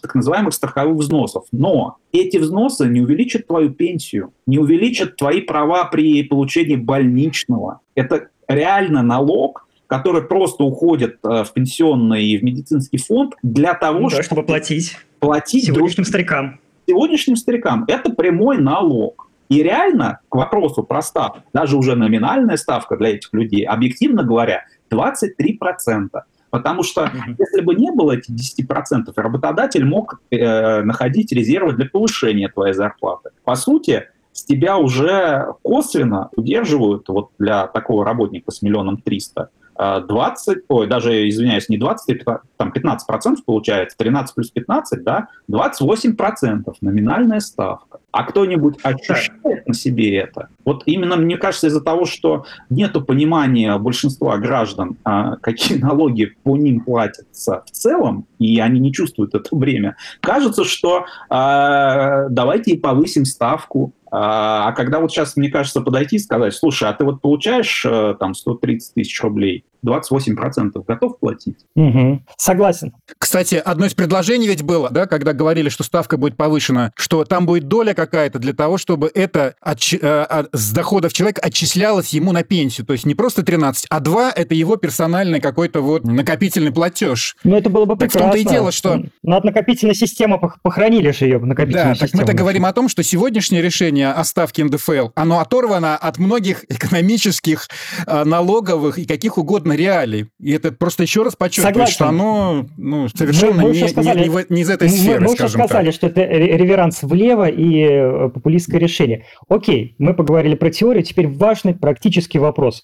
так 0.00 0.14
называемых 0.14 0.54
страховых 0.54 0.98
взносов. 0.98 1.44
Но 1.52 1.96
эти 2.12 2.36
взносы 2.36 2.86
не 2.86 3.00
увеличат 3.00 3.46
твою 3.46 3.70
пенсию, 3.70 4.32
не 4.46 4.58
увеличат 4.58 5.16
твои 5.16 5.40
права 5.40 5.84
при 5.84 6.22
получении 6.24 6.76
больничного. 6.76 7.80
Это 7.94 8.28
реально 8.48 9.02
налог, 9.02 9.66
который 9.86 10.22
просто 10.22 10.64
уходит 10.64 11.18
э, 11.22 11.44
в 11.44 11.52
пенсионный 11.52 12.24
и 12.24 12.38
в 12.38 12.42
медицинский 12.42 12.98
фонд 12.98 13.34
для 13.42 13.74
того, 13.74 14.00
ну, 14.00 14.10
да, 14.10 14.22
чтобы 14.22 14.42
платить, 14.42 14.96
платить 15.20 15.66
сегодняшним 15.66 16.04
друг... 16.04 16.08
старикам. 16.08 16.60
Сегодняшним 16.86 17.36
старикам. 17.36 17.84
Это 17.88 18.10
прямой 18.10 18.58
налог. 18.58 19.28
И 19.48 19.62
реально, 19.62 20.20
к 20.28 20.34
вопросу 20.34 20.82
про 20.82 21.02
ставку, 21.02 21.42
даже 21.52 21.76
уже 21.76 21.94
номинальная 21.94 22.56
ставка 22.56 22.96
для 22.96 23.10
этих 23.10 23.32
людей, 23.32 23.64
объективно 23.64 24.24
говоря, 24.24 24.64
23%. 24.90 26.08
Потому 26.56 26.82
что 26.82 27.02
mm-hmm. 27.02 27.36
если 27.38 27.60
бы 27.60 27.74
не 27.74 27.90
было 27.90 28.12
этих 28.12 28.34
10%, 28.34 29.12
работодатель 29.14 29.84
мог 29.84 30.20
э, 30.30 30.82
находить 30.82 31.32
резервы 31.32 31.74
для 31.74 31.86
повышения 31.86 32.48
твоей 32.48 32.72
зарплаты. 32.72 33.30
По 33.44 33.56
сути, 33.56 34.08
с 34.32 34.44
тебя 34.44 34.78
уже 34.78 35.46
косвенно 35.62 36.30
удерживают 36.34 37.08
вот 37.08 37.30
для 37.38 37.66
такого 37.66 38.04
работника 38.04 38.50
с 38.50 38.62
миллионом 38.62 38.96
триста 38.96 39.50
20, 39.78 40.58
ой, 40.68 40.86
даже, 40.86 41.28
извиняюсь, 41.28 41.68
не 41.68 41.78
20, 41.78 42.22
там 42.56 42.72
15 42.72 43.06
процентов 43.06 43.44
получается, 43.44 43.96
13 43.98 44.34
плюс 44.34 44.50
15, 44.50 45.02
да, 45.02 45.28
28 45.48 46.16
процентов 46.16 46.76
номинальная 46.80 47.40
ставка. 47.40 47.98
А 48.10 48.24
кто-нибудь 48.24 48.78
ощущает 48.82 49.66
на 49.66 49.74
себе 49.74 50.16
это? 50.16 50.48
Вот 50.64 50.84
именно, 50.86 51.16
мне 51.16 51.36
кажется, 51.36 51.66
из-за 51.66 51.82
того, 51.82 52.06
что 52.06 52.46
нет 52.70 52.94
понимания 53.06 53.76
большинства 53.76 54.38
граждан, 54.38 54.96
а, 55.04 55.36
какие 55.36 55.78
налоги 55.82 56.34
по 56.42 56.56
ним 56.56 56.80
платятся 56.80 57.62
в 57.66 57.70
целом, 57.72 58.26
и 58.38 58.58
они 58.58 58.80
не 58.80 58.92
чувствуют 58.92 59.34
это 59.34 59.54
время, 59.54 59.96
кажется, 60.20 60.64
что 60.64 61.04
э, 61.30 62.26
давайте 62.30 62.72
и 62.72 62.78
повысим 62.78 63.24
ставку, 63.24 63.92
а, 64.10 64.68
а 64.68 64.72
когда 64.72 65.00
вот 65.00 65.10
сейчас, 65.10 65.36
мне 65.36 65.50
кажется, 65.50 65.80
подойти 65.80 66.16
и 66.16 66.20
сказать, 66.20 66.54
слушай, 66.54 66.88
а 66.88 66.92
ты 66.92 67.04
вот 67.04 67.20
получаешь 67.20 67.84
э, 67.84 68.14
там 68.18 68.34
130 68.34 68.94
тысяч 68.94 69.20
рублей, 69.22 69.64
28% 69.84 70.70
готов 70.86 71.18
платить? 71.18 71.58
Угу. 71.74 72.22
Согласен. 72.36 72.92
Кстати, 73.18 73.56
одно 73.56 73.86
из 73.86 73.94
предложений 73.94 74.48
ведь 74.48 74.62
было, 74.62 74.90
да, 74.90 75.06
когда 75.06 75.32
говорили, 75.32 75.68
что 75.68 75.82
ставка 75.84 76.16
будет 76.16 76.36
повышена, 76.36 76.92
что 76.96 77.24
там 77.24 77.46
будет 77.46 77.68
доля 77.68 77.94
какая-то 77.94 78.38
для 78.38 78.52
того, 78.52 78.78
чтобы 78.78 79.10
это 79.14 79.54
отч... 79.60 79.94
э, 80.00 80.44
с 80.52 80.72
доходов 80.72 81.12
человека 81.12 81.40
отчислялось 81.42 82.10
ему 82.10 82.32
на 82.32 82.42
пенсию. 82.42 82.86
То 82.86 82.92
есть 82.92 83.06
не 83.06 83.14
просто 83.14 83.42
13, 83.42 83.86
а 83.88 84.00
2– 84.00 84.30
это 84.36 84.54
его 84.54 84.76
персональный 84.76 85.40
какой-то 85.40 85.80
вот 85.80 86.04
накопительный 86.04 86.72
платеж. 86.72 87.36
Ну, 87.44 87.56
это 87.56 87.70
было 87.70 87.84
бы 87.84 87.96
так 87.96 88.10
прекрасно. 88.10 88.20
в 88.20 88.34
том-то 88.34 88.38
и 88.38 88.44
дело, 88.52 88.72
что... 88.72 89.02
Над 89.22 89.44
накопительной 89.44 89.94
системой 89.94 90.38
похоронили 90.62 91.10
же 91.10 91.24
ее, 91.24 91.38
накопительную 91.38 91.88
Да, 91.88 91.94
систему. 91.94 92.10
так 92.10 92.20
мы-то 92.20 92.32
говорим 92.36 92.66
о 92.66 92.72
том, 92.72 92.88
что 92.88 93.02
сегодняшнее 93.02 93.62
решение 93.62 94.12
о 94.12 94.24
ставке 94.24 94.64
НДФЛ, 94.64 95.08
оно 95.14 95.40
оторвано 95.40 95.96
от 95.96 96.18
многих 96.18 96.64
экономических, 96.68 97.68
э, 98.06 98.24
налоговых 98.24 98.98
и 98.98 99.04
каких 99.04 99.38
угодно 99.38 99.65
реалий. 99.72 100.26
И 100.40 100.52
это 100.52 100.72
просто 100.72 101.02
еще 101.02 101.22
раз 101.22 101.34
подчеркивает, 101.36 101.74
Согласен. 101.74 101.94
что 101.94 102.08
оно 102.08 102.66
ну, 102.76 103.08
совершенно 103.08 103.54
Мы- 103.54 103.62
мы 103.68 103.70
не, 103.76 103.82
уже 103.82 103.88
сказали- 103.88 104.18
не- 104.18 104.24
не 104.24 104.28
в- 104.30 104.50
не 104.50 104.60
из 104.62 104.70
этой 104.70 104.88
Мы- 104.88 104.94
сферы, 104.96 105.20
мы 105.20 105.26
уже 105.26 105.36
скажем 105.36 105.60
сказали, 105.62 105.86
так. 105.86 105.94
что 105.94 106.06
это 106.08 106.20
ре- 106.22 106.56
реверанс 106.56 107.02
влево 107.02 107.48
и 107.48 107.80
э, 107.82 108.28
популистское 108.32 108.80
решение. 108.80 109.24
Окей, 109.48 109.94
мы 109.98 110.14
поговорили 110.14 110.54
про 110.54 110.70
теорию, 110.70 111.02
теперь 111.02 111.28
важный 111.28 111.74
практический 111.74 112.38
вопрос. 112.38 112.82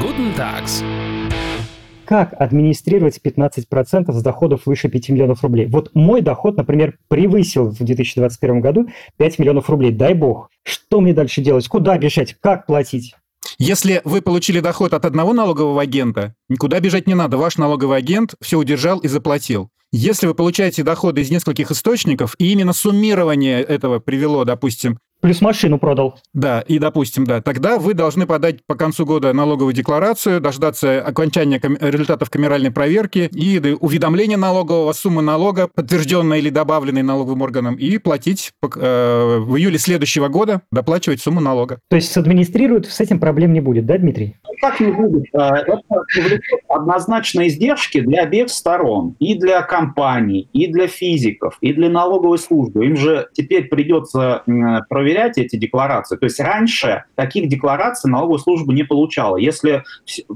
Guten 0.00 0.34
Tags. 0.36 0.82
Как 2.06 2.32
администрировать 2.40 3.20
15% 3.22 4.10
с 4.12 4.22
доходов 4.22 4.62
выше 4.66 4.88
5 4.88 5.10
миллионов 5.10 5.44
рублей? 5.44 5.66
Вот 5.66 5.90
мой 5.94 6.22
доход, 6.22 6.56
например, 6.56 6.96
превысил 7.08 7.70
в 7.70 7.76
2021 7.78 8.60
году 8.60 8.88
5 9.16 9.38
миллионов 9.38 9.70
рублей. 9.70 9.92
Дай 9.92 10.14
бог. 10.14 10.48
Что 10.64 11.00
мне 11.00 11.12
дальше 11.12 11.40
делать? 11.40 11.68
Куда 11.68 11.96
бежать? 11.98 12.34
Как 12.40 12.66
платить? 12.66 13.14
Если 13.58 14.00
вы 14.04 14.22
получили 14.22 14.60
доход 14.60 14.94
от 14.94 15.04
одного 15.04 15.32
налогового 15.32 15.82
агента, 15.82 16.34
никуда 16.48 16.80
бежать 16.80 17.06
не 17.06 17.14
надо. 17.14 17.36
Ваш 17.36 17.56
налоговый 17.56 17.98
агент 17.98 18.34
все 18.40 18.58
удержал 18.58 18.98
и 19.00 19.08
заплатил. 19.08 19.70
Если 19.92 20.26
вы 20.26 20.34
получаете 20.34 20.84
доходы 20.84 21.20
из 21.20 21.30
нескольких 21.30 21.70
источников, 21.70 22.36
и 22.38 22.52
именно 22.52 22.72
суммирование 22.72 23.60
этого 23.60 23.98
привело, 23.98 24.44
допустим, 24.44 24.98
Плюс 25.20 25.40
машину 25.40 25.78
продал. 25.78 26.18
Да, 26.32 26.60
и 26.60 26.78
допустим, 26.78 27.24
да, 27.24 27.42
тогда 27.42 27.78
вы 27.78 27.94
должны 27.94 28.26
подать 28.26 28.64
по 28.66 28.74
концу 28.74 29.04
года 29.04 29.32
налоговую 29.32 29.74
декларацию, 29.74 30.40
дождаться 30.40 31.02
окончания 31.02 31.60
ком- 31.60 31.76
результатов 31.80 32.30
камеральной 32.30 32.70
проверки 32.70 33.28
и 33.32 33.58
уведомления 33.80 34.38
налогового, 34.38 34.92
суммы 34.92 35.22
налога, 35.22 35.68
подтвержденной 35.68 36.38
или 36.38 36.48
добавленной 36.48 37.02
налоговым 37.02 37.42
органом, 37.42 37.74
и 37.74 37.98
платить 37.98 38.52
э, 38.62 39.38
в 39.38 39.56
июле 39.56 39.78
следующего 39.78 40.28
года, 40.28 40.62
доплачивать 40.72 41.20
сумму 41.20 41.40
налога. 41.40 41.80
То 41.88 41.96
есть 41.96 42.10
садминистрируют, 42.12 42.86
с 42.86 43.00
этим 43.00 43.20
проблем 43.20 43.52
не 43.52 43.60
будет, 43.60 43.86
да, 43.86 43.98
Дмитрий? 43.98 44.36
Как 44.60 44.80
не 44.80 44.92
будет? 44.92 45.24
Э, 45.34 45.64
это 45.66 45.80
однозначно 46.68 47.46
издержки 47.46 48.00
для 48.00 48.22
обеих 48.22 48.48
сторон. 48.48 49.16
И 49.18 49.34
для 49.34 49.62
компаний, 49.62 50.48
и 50.52 50.66
для 50.66 50.86
физиков, 50.86 51.58
и 51.60 51.72
для 51.72 51.90
налоговой 51.90 52.38
службы. 52.38 52.86
Им 52.86 52.96
же 52.96 53.28
теперь 53.34 53.68
придется 53.68 54.42
проверять 54.88 55.09
проверять 55.10 55.38
эти 55.38 55.56
декларации. 55.56 56.16
То 56.16 56.24
есть 56.24 56.40
раньше 56.40 57.04
таких 57.16 57.48
деклараций 57.48 58.10
налоговая 58.10 58.38
служба 58.38 58.72
не 58.72 58.84
получала. 58.84 59.36
Если 59.36 59.82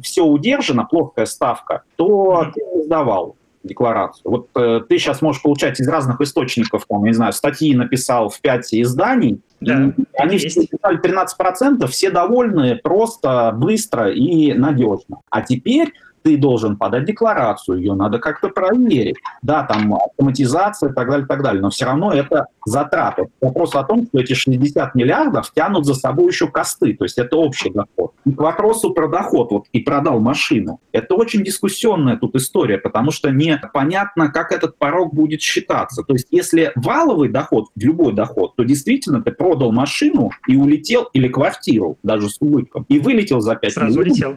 все 0.03 0.23
удержано, 0.23 0.85
плоская 0.85 1.27
ставка, 1.27 1.83
то 1.97 2.51
ты 2.53 2.61
не 2.75 2.85
сдавал 2.85 3.37
декларацию. 3.63 4.31
Вот 4.31 4.49
э, 4.57 4.81
ты 4.87 4.99
сейчас 4.99 5.23
можешь 5.23 5.41
получать 5.41 5.81
из 5.81 5.89
разных 5.89 6.21
источников, 6.21 6.85
там, 6.87 7.03
не 7.03 7.15
знаю, 7.15 7.33
статьи 7.33 7.75
написал 7.75 8.29
в 8.29 8.39
5 8.41 8.75
изданий, 8.75 9.41
да, 9.61 9.95
они 10.19 10.35
есть. 10.37 10.51
все 10.51 10.61
написали 10.61 11.01
13%, 11.01 11.87
все 11.87 12.11
довольны 12.11 12.77
просто, 12.77 13.53
быстро 13.57 14.11
и 14.11 14.53
надежно. 14.53 15.21
А 15.31 15.41
теперь 15.41 15.95
ты 16.25 16.39
должен 16.39 16.77
подать 16.77 17.05
декларацию, 17.05 17.79
ее 17.79 17.95
надо 17.95 18.19
как-то 18.19 18.49
проверить. 18.49 19.17
Да, 19.43 19.63
там 19.65 19.95
автоматизация 19.95 20.91
и 20.91 20.93
так 20.93 21.09
далее, 21.09 21.27
так 21.27 21.43
далее, 21.43 21.61
но 21.61 21.69
все 21.69 21.85
равно 21.85 22.13
это 22.13 22.47
затраты. 22.65 23.29
Вопрос 23.43 23.75
о 23.75 23.85
том, 23.85 24.07
что 24.07 24.19
эти 24.19 24.33
60 24.33 24.95
миллиардов 24.95 25.53
тянут 25.55 25.85
за 25.85 25.95
собой 25.95 26.29
еще 26.29 26.49
косты, 26.49 26.95
то 26.95 27.05
есть 27.05 27.19
это 27.19 27.37
общий 27.37 27.71
доход. 27.71 28.13
И 28.25 28.33
к 28.33 28.41
вопросу 28.41 28.95
про 28.95 29.07
доход, 29.07 29.51
вот 29.53 29.65
и 29.73 29.81
продал 29.81 30.19
машину, 30.19 30.81
это 30.93 31.15
очень 31.15 31.45
дискуссионная 31.45 32.17
тут 32.17 32.35
история, 32.37 32.79
потому 32.79 33.11
что 33.11 33.31
непонятно, 33.31 34.31
как 34.31 34.51
этот 34.51 34.79
порог 34.79 35.13
будет 35.13 35.43
считаться. 35.43 36.03
То 36.03 36.15
есть 36.15 36.29
если 36.31 36.73
валовый 36.75 37.29
доход, 37.29 37.67
любой 37.77 38.15
доход, 38.15 38.57
то 38.57 38.65
действительно 38.65 39.23
ты 39.23 39.31
продал 39.31 39.73
машину 39.73 40.31
и 40.49 40.57
улетел, 40.57 41.11
или 41.13 41.29
квартиру, 41.29 41.99
даже 42.03 42.31
с 42.31 42.39
убытком, 42.41 42.87
и 42.89 42.99
вылетел 42.99 43.41
за 43.41 43.57
5 43.57 43.73
Сразу 43.75 44.01
миллионов. 44.01 44.13
улетел. 44.13 44.37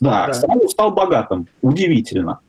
Да, 0.00 0.26
да. 0.26 0.34
Сразу 0.34 0.68
стал 0.68 0.90
богатым. 0.90 1.46
Удивительно. 1.62 2.40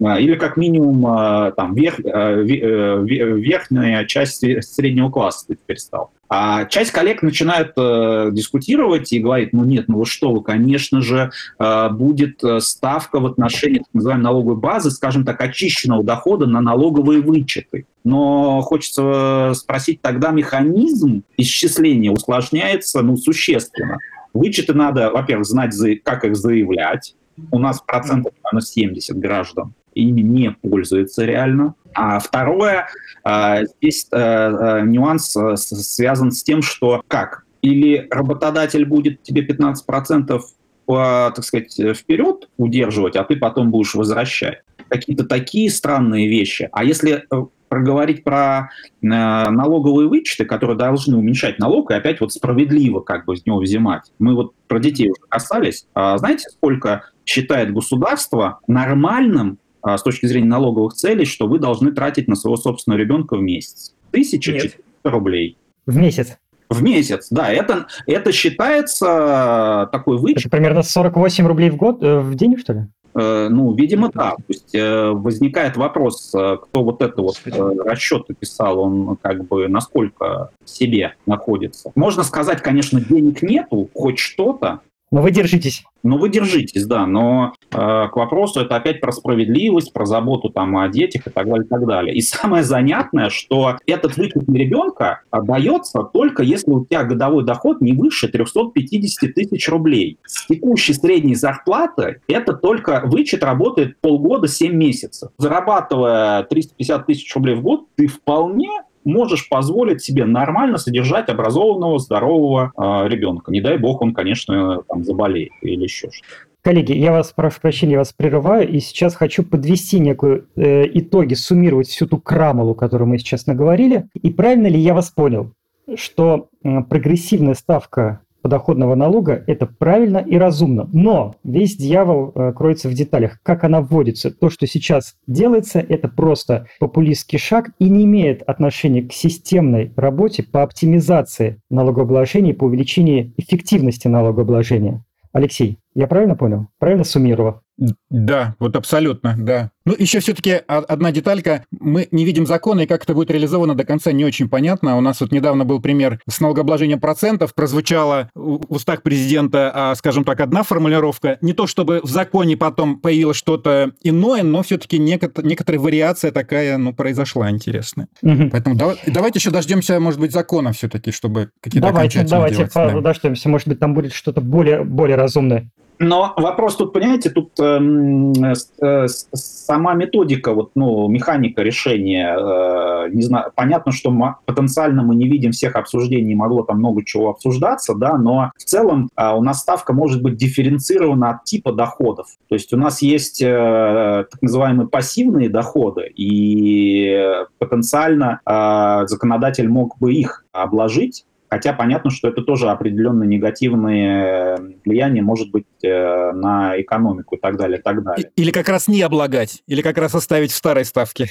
А, 0.00 0.18
или 0.18 0.36
как 0.36 0.56
минимум 0.56 1.04
а, 1.06 1.50
там 1.52 1.74
верх, 1.74 1.96
а, 2.04 2.34
верхняя 2.40 4.04
часть 4.06 4.38
среднего 4.38 5.10
класса 5.10 5.46
ты 5.48 5.56
теперь 5.56 5.78
стал. 5.78 6.12
А 6.30 6.66
часть 6.66 6.90
коллег 6.90 7.22
начинает 7.22 7.72
э, 7.78 8.28
дискутировать 8.32 9.10
и 9.14 9.18
говорит, 9.18 9.54
ну 9.54 9.64
нет, 9.64 9.88
ну 9.88 10.00
вы 10.00 10.04
что, 10.04 10.30
вы, 10.30 10.42
конечно 10.42 11.00
же, 11.00 11.30
э, 11.58 11.88
будет 11.88 12.42
ставка 12.58 13.18
в 13.18 13.24
отношении 13.24 13.78
так 13.78 13.88
называемой 13.94 14.24
налоговой 14.24 14.56
базы, 14.56 14.90
скажем 14.90 15.24
так, 15.24 15.40
очищенного 15.40 16.04
дохода 16.04 16.44
на 16.44 16.60
налоговые 16.60 17.22
вычеты. 17.22 17.86
Но 18.04 18.60
хочется 18.60 19.52
спросить, 19.54 20.02
тогда 20.02 20.30
механизм 20.30 21.22
исчисления 21.38 22.10
усложняется 22.10 23.00
ну, 23.00 23.16
существенно. 23.16 23.96
Вычеты 24.32 24.74
надо, 24.74 25.10
во-первых, 25.10 25.46
знать, 25.46 25.74
как 26.04 26.24
их 26.24 26.36
заявлять. 26.36 27.14
У 27.50 27.58
нас 27.58 27.80
процентов, 27.80 28.32
наверное, 28.42 28.62
70 28.62 29.16
граждан 29.18 29.74
ими 29.98 30.20
не 30.20 30.50
пользуются 30.50 31.24
реально. 31.24 31.74
А 31.94 32.18
второе, 32.18 32.88
а, 33.24 33.64
здесь 33.64 34.06
э, 34.12 34.16
э, 34.18 34.82
нюанс 34.86 35.36
э, 35.36 35.56
связан 35.56 36.30
с 36.30 36.42
тем, 36.42 36.62
что 36.62 37.02
как? 37.08 37.44
Или 37.62 38.06
работодатель 38.10 38.84
будет 38.84 39.22
тебе 39.22 39.46
15% 39.46 40.40
так 40.86 41.44
сказать, 41.44 41.78
вперед 41.94 42.48
удерживать, 42.56 43.14
а 43.16 43.22
ты 43.22 43.36
потом 43.36 43.70
будешь 43.70 43.94
возвращать. 43.94 44.62
Какие-то 44.88 45.26
такие 45.26 45.68
странные 45.70 46.30
вещи. 46.30 46.70
А 46.72 46.82
если 46.82 47.26
проговорить 47.68 48.24
про 48.24 48.70
э, 49.02 49.06
налоговые 49.06 50.08
вычеты, 50.08 50.44
которые 50.44 50.76
должны 50.76 51.16
уменьшать 51.16 51.58
налог 51.58 51.90
и 51.90 51.94
опять 51.94 52.20
вот 52.20 52.32
справедливо 52.32 53.00
как 53.00 53.24
бы 53.24 53.36
с 53.36 53.46
него 53.46 53.58
взимать. 53.58 54.12
Мы 54.18 54.34
вот 54.34 54.54
про 54.66 54.78
детей 54.78 55.10
уже 55.10 55.20
касались. 55.28 55.86
А 55.94 56.16
знаете, 56.18 56.48
сколько 56.50 57.04
считает 57.24 57.72
государство 57.72 58.60
нормальным 58.66 59.58
а, 59.82 59.98
с 59.98 60.02
точки 60.02 60.26
зрения 60.26 60.48
налоговых 60.48 60.94
целей, 60.94 61.24
что 61.24 61.46
вы 61.46 61.58
должны 61.58 61.92
тратить 61.92 62.28
на 62.28 62.34
своего 62.34 62.56
собственного 62.56 62.98
ребенка 63.00 63.36
в 63.36 63.42
месяц? 63.42 63.94
1400 64.10 64.78
рублей. 65.04 65.56
В 65.86 65.96
месяц? 65.96 66.38
В 66.68 66.82
месяц, 66.82 67.28
да. 67.30 67.50
Это, 67.50 67.86
это 68.06 68.30
считается 68.30 69.88
такой 69.90 70.18
вычет. 70.18 70.40
Это 70.40 70.50
примерно 70.50 70.82
48 70.82 71.46
рублей 71.46 71.70
в 71.70 71.76
год, 71.76 72.02
э, 72.02 72.18
в 72.18 72.34
день, 72.34 72.58
что 72.58 72.72
ли? 72.74 72.80
Э, 73.18 73.48
ну, 73.50 73.74
видимо, 73.74 74.10
да. 74.14 74.36
То 74.36 74.42
есть 74.46 74.74
э, 74.74 75.10
возникает 75.10 75.76
вопрос, 75.76 76.32
э, 76.34 76.56
кто 76.62 76.84
вот 76.84 77.02
это 77.02 77.20
вот 77.20 77.36
расчеты 77.84 78.34
писал, 78.34 78.78
он 78.78 79.16
как 79.20 79.44
бы 79.46 79.66
насколько 79.66 80.50
себе 80.64 81.14
находится. 81.26 81.90
Можно 81.96 82.22
сказать, 82.22 82.62
конечно, 82.62 83.00
денег 83.00 83.42
нету, 83.42 83.90
хоть 83.92 84.20
что-то, 84.20 84.80
но 85.10 85.22
вы 85.22 85.30
держитесь. 85.30 85.84
Ну, 86.02 86.16
вы 86.18 86.28
держитесь, 86.28 86.86
да, 86.86 87.06
но 87.06 87.54
э, 87.70 87.76
к 87.76 88.12
вопросу 88.14 88.60
это 88.60 88.76
опять 88.76 89.00
про 89.00 89.10
справедливость, 89.10 89.92
про 89.92 90.06
заботу 90.06 90.48
там 90.48 90.76
о 90.76 90.88
детях 90.88 91.26
и 91.26 91.30
так 91.30 91.46
далее, 91.46 91.64
и 91.64 91.68
так 91.68 91.86
далее. 91.86 92.14
И 92.14 92.20
самое 92.20 92.62
занятное, 92.62 93.30
что 93.30 93.76
этот 93.86 94.16
вычет 94.16 94.46
на 94.46 94.56
ребенка 94.56 95.22
отдается 95.30 96.02
только 96.04 96.42
если 96.42 96.70
у 96.70 96.84
тебя 96.84 97.04
годовой 97.04 97.44
доход 97.44 97.80
не 97.80 97.92
выше 97.92 98.28
350 98.28 99.34
тысяч 99.34 99.68
рублей. 99.68 100.18
С 100.24 100.46
текущей 100.46 100.94
средней 100.94 101.34
зарплаты 101.34 102.20
это 102.28 102.52
только 102.52 103.02
вычет 103.04 103.42
работает 103.42 104.00
полгода, 104.00 104.46
7 104.46 104.72
месяцев. 104.72 105.30
Зарабатывая 105.38 106.44
350 106.44 107.06
тысяч 107.06 107.34
рублей 107.34 107.56
в 107.56 107.62
год, 107.62 107.86
ты 107.96 108.06
вполне 108.06 108.70
можешь 109.04 109.48
позволить 109.48 110.02
себе 110.02 110.24
нормально 110.24 110.78
содержать 110.78 111.28
образованного, 111.28 111.98
здорового 111.98 112.72
э, 112.76 113.08
ребенка. 113.08 113.50
Не 113.50 113.60
дай 113.60 113.78
бог 113.78 114.02
он, 114.02 114.14
конечно, 114.14 114.82
там 114.88 115.04
заболеет 115.04 115.52
или 115.62 115.82
еще 115.82 116.10
что-то. 116.10 116.48
Коллеги, 116.62 116.92
я 116.92 117.12
вас 117.12 117.32
прошу 117.34 117.60
прощения, 117.60 117.92
я 117.92 117.98
вас 117.98 118.12
прерываю, 118.12 118.68
и 118.68 118.80
сейчас 118.80 119.14
хочу 119.14 119.42
подвести 119.42 120.00
некую 120.00 120.48
э, 120.56 120.84
итоги, 120.92 121.34
суммировать 121.34 121.88
всю 121.88 122.06
ту 122.06 122.18
крамолу, 122.18 122.74
которую 122.74 123.08
мы 123.08 123.18
сейчас 123.18 123.46
наговорили. 123.46 124.08
И 124.14 124.30
правильно 124.30 124.66
ли 124.66 124.78
я 124.78 124.92
вас 124.92 125.10
понял, 125.10 125.52
что 125.94 126.48
э, 126.62 126.82
прогрессивная 126.82 127.54
ставка 127.54 128.20
подоходного 128.42 128.94
налога– 128.94 129.42
это 129.46 129.66
правильно 129.66 130.18
и 130.18 130.36
разумно. 130.36 130.88
Но 130.92 131.36
весь 131.44 131.76
дьявол 131.76 132.32
э, 132.34 132.52
кроется 132.52 132.88
в 132.88 132.94
деталях. 132.94 133.38
Как 133.42 133.64
она 133.64 133.80
вводится? 133.80 134.30
То, 134.30 134.50
что 134.50 134.66
сейчас 134.66 135.16
делается, 135.26 135.80
это 135.80 136.08
просто 136.08 136.66
популистский 136.80 137.38
шаг 137.38 137.70
и 137.78 137.88
не 137.88 138.04
имеет 138.04 138.42
отношения 138.42 139.02
к 139.02 139.12
системной 139.12 139.92
работе 139.96 140.42
по 140.42 140.62
оптимизации 140.62 141.60
налогообложения 141.70 142.52
и 142.52 142.56
по 142.56 142.64
увеличению 142.64 143.32
эффективности 143.36 144.08
налогообложения. 144.08 145.04
Алексей, 145.32 145.78
я 145.94 146.06
правильно 146.06 146.36
понял? 146.36 146.68
Правильно 146.78 147.04
суммировал? 147.04 147.60
Да, 148.10 148.56
вот 148.58 148.74
абсолютно, 148.74 149.36
да. 149.38 149.70
Ну, 149.84 149.94
еще 149.96 150.18
все-таки 150.20 150.50
одна 150.66 151.12
деталька. 151.12 151.64
Мы 151.70 152.08
не 152.10 152.24
видим 152.24 152.46
закона, 152.46 152.80
и 152.80 152.86
как 152.86 153.04
это 153.04 153.14
будет 153.14 153.30
реализовано 153.30 153.74
до 153.74 153.84
конца 153.84 154.12
не 154.12 154.24
очень 154.24 154.48
понятно. 154.48 154.98
У 154.98 155.00
нас 155.00 155.20
вот 155.20 155.32
недавно 155.32 155.64
был 155.64 155.80
пример 155.80 156.20
с 156.28 156.40
налогообложением 156.40 157.00
процентов. 157.00 157.54
Прозвучала 157.54 158.30
в 158.34 158.60
устах 158.68 159.02
президента, 159.02 159.70
а, 159.72 159.94
скажем 159.94 160.24
так, 160.24 160.40
одна 160.40 160.62
формулировка. 160.62 161.38
Не 161.40 161.52
то, 161.52 161.66
чтобы 161.66 162.00
в 162.02 162.08
законе 162.08 162.56
потом 162.56 162.98
появилось 162.98 163.36
что-то 163.36 163.92
иное, 164.02 164.42
но 164.42 164.62
все-таки 164.62 164.98
некоторая 164.98 165.80
вариация 165.80 166.32
такая, 166.32 166.76
ну, 166.78 166.92
произошла 166.92 167.50
интересная. 167.50 168.08
Угу. 168.22 168.50
Поэтому 168.50 168.76
давай, 168.76 168.98
давайте 169.06 169.38
еще 169.38 169.50
дождемся, 169.50 170.00
может 170.00 170.20
быть, 170.20 170.32
закона 170.32 170.72
все-таки, 170.72 171.12
чтобы 171.12 171.50
какие-то 171.60 171.88
Давайте, 171.88 172.24
давайте 172.24 172.68
да. 172.74 173.00
дождемся. 173.00 173.48
Может 173.48 173.68
быть, 173.68 173.78
там 173.78 173.94
будет 173.94 174.12
что-то 174.12 174.40
более, 174.40 174.84
более 174.84 175.16
разумное. 175.16 175.70
Но 175.98 176.32
вопрос 176.36 176.76
тут, 176.76 176.92
понимаете, 176.92 177.30
тут 177.30 177.58
эм, 177.58 178.32
э, 178.32 178.54
э, 178.80 179.06
сама 179.08 179.94
методика, 179.94 180.54
вот, 180.54 180.70
ну, 180.76 181.08
механика 181.08 181.62
решения, 181.62 182.36
э, 182.36 183.08
не 183.10 183.22
знаю, 183.22 183.50
понятно, 183.54 183.90
что 183.90 184.10
мы, 184.10 184.36
потенциально 184.44 185.02
мы 185.02 185.16
не 185.16 185.28
видим 185.28 185.50
всех 185.50 185.74
обсуждений, 185.74 186.36
могло 186.36 186.62
там 186.62 186.78
много 186.78 187.04
чего 187.04 187.30
обсуждаться, 187.30 187.94
да, 187.94 188.16
но 188.16 188.52
в 188.56 188.64
целом 188.64 189.08
э, 189.16 189.32
у 189.32 189.42
нас 189.42 189.60
ставка 189.60 189.92
может 189.92 190.22
быть 190.22 190.36
дифференцирована 190.36 191.30
от 191.30 191.44
типа 191.44 191.72
доходов. 191.72 192.28
То 192.48 192.54
есть 192.54 192.72
у 192.72 192.76
нас 192.76 193.02
есть 193.02 193.42
э, 193.42 194.26
так 194.30 194.40
называемые 194.40 194.88
пассивные 194.88 195.48
доходы, 195.48 196.12
и 196.14 197.44
потенциально 197.58 198.40
э, 198.46 199.06
законодатель 199.08 199.68
мог 199.68 199.98
бы 199.98 200.12
их 200.12 200.44
обложить 200.52 201.24
Хотя 201.50 201.72
понятно, 201.72 202.10
что 202.10 202.28
это 202.28 202.42
тоже 202.42 202.68
определенно 202.68 203.24
негативные 203.24 204.58
влияния 204.84 205.22
может 205.22 205.50
быть 205.50 205.64
э, 205.82 206.32
на 206.32 206.78
экономику 206.80 207.36
и 207.36 207.38
так 207.40 207.56
далее, 207.56 207.78
и 207.78 207.82
так 207.82 208.02
далее. 208.02 208.30
Или 208.36 208.50
как 208.50 208.68
раз 208.68 208.86
не 208.86 209.00
облагать, 209.00 209.62
или 209.66 209.80
как 209.80 209.96
раз 209.96 210.14
оставить 210.14 210.52
в 210.52 210.54
старой 210.54 210.84
ставке. 210.84 211.26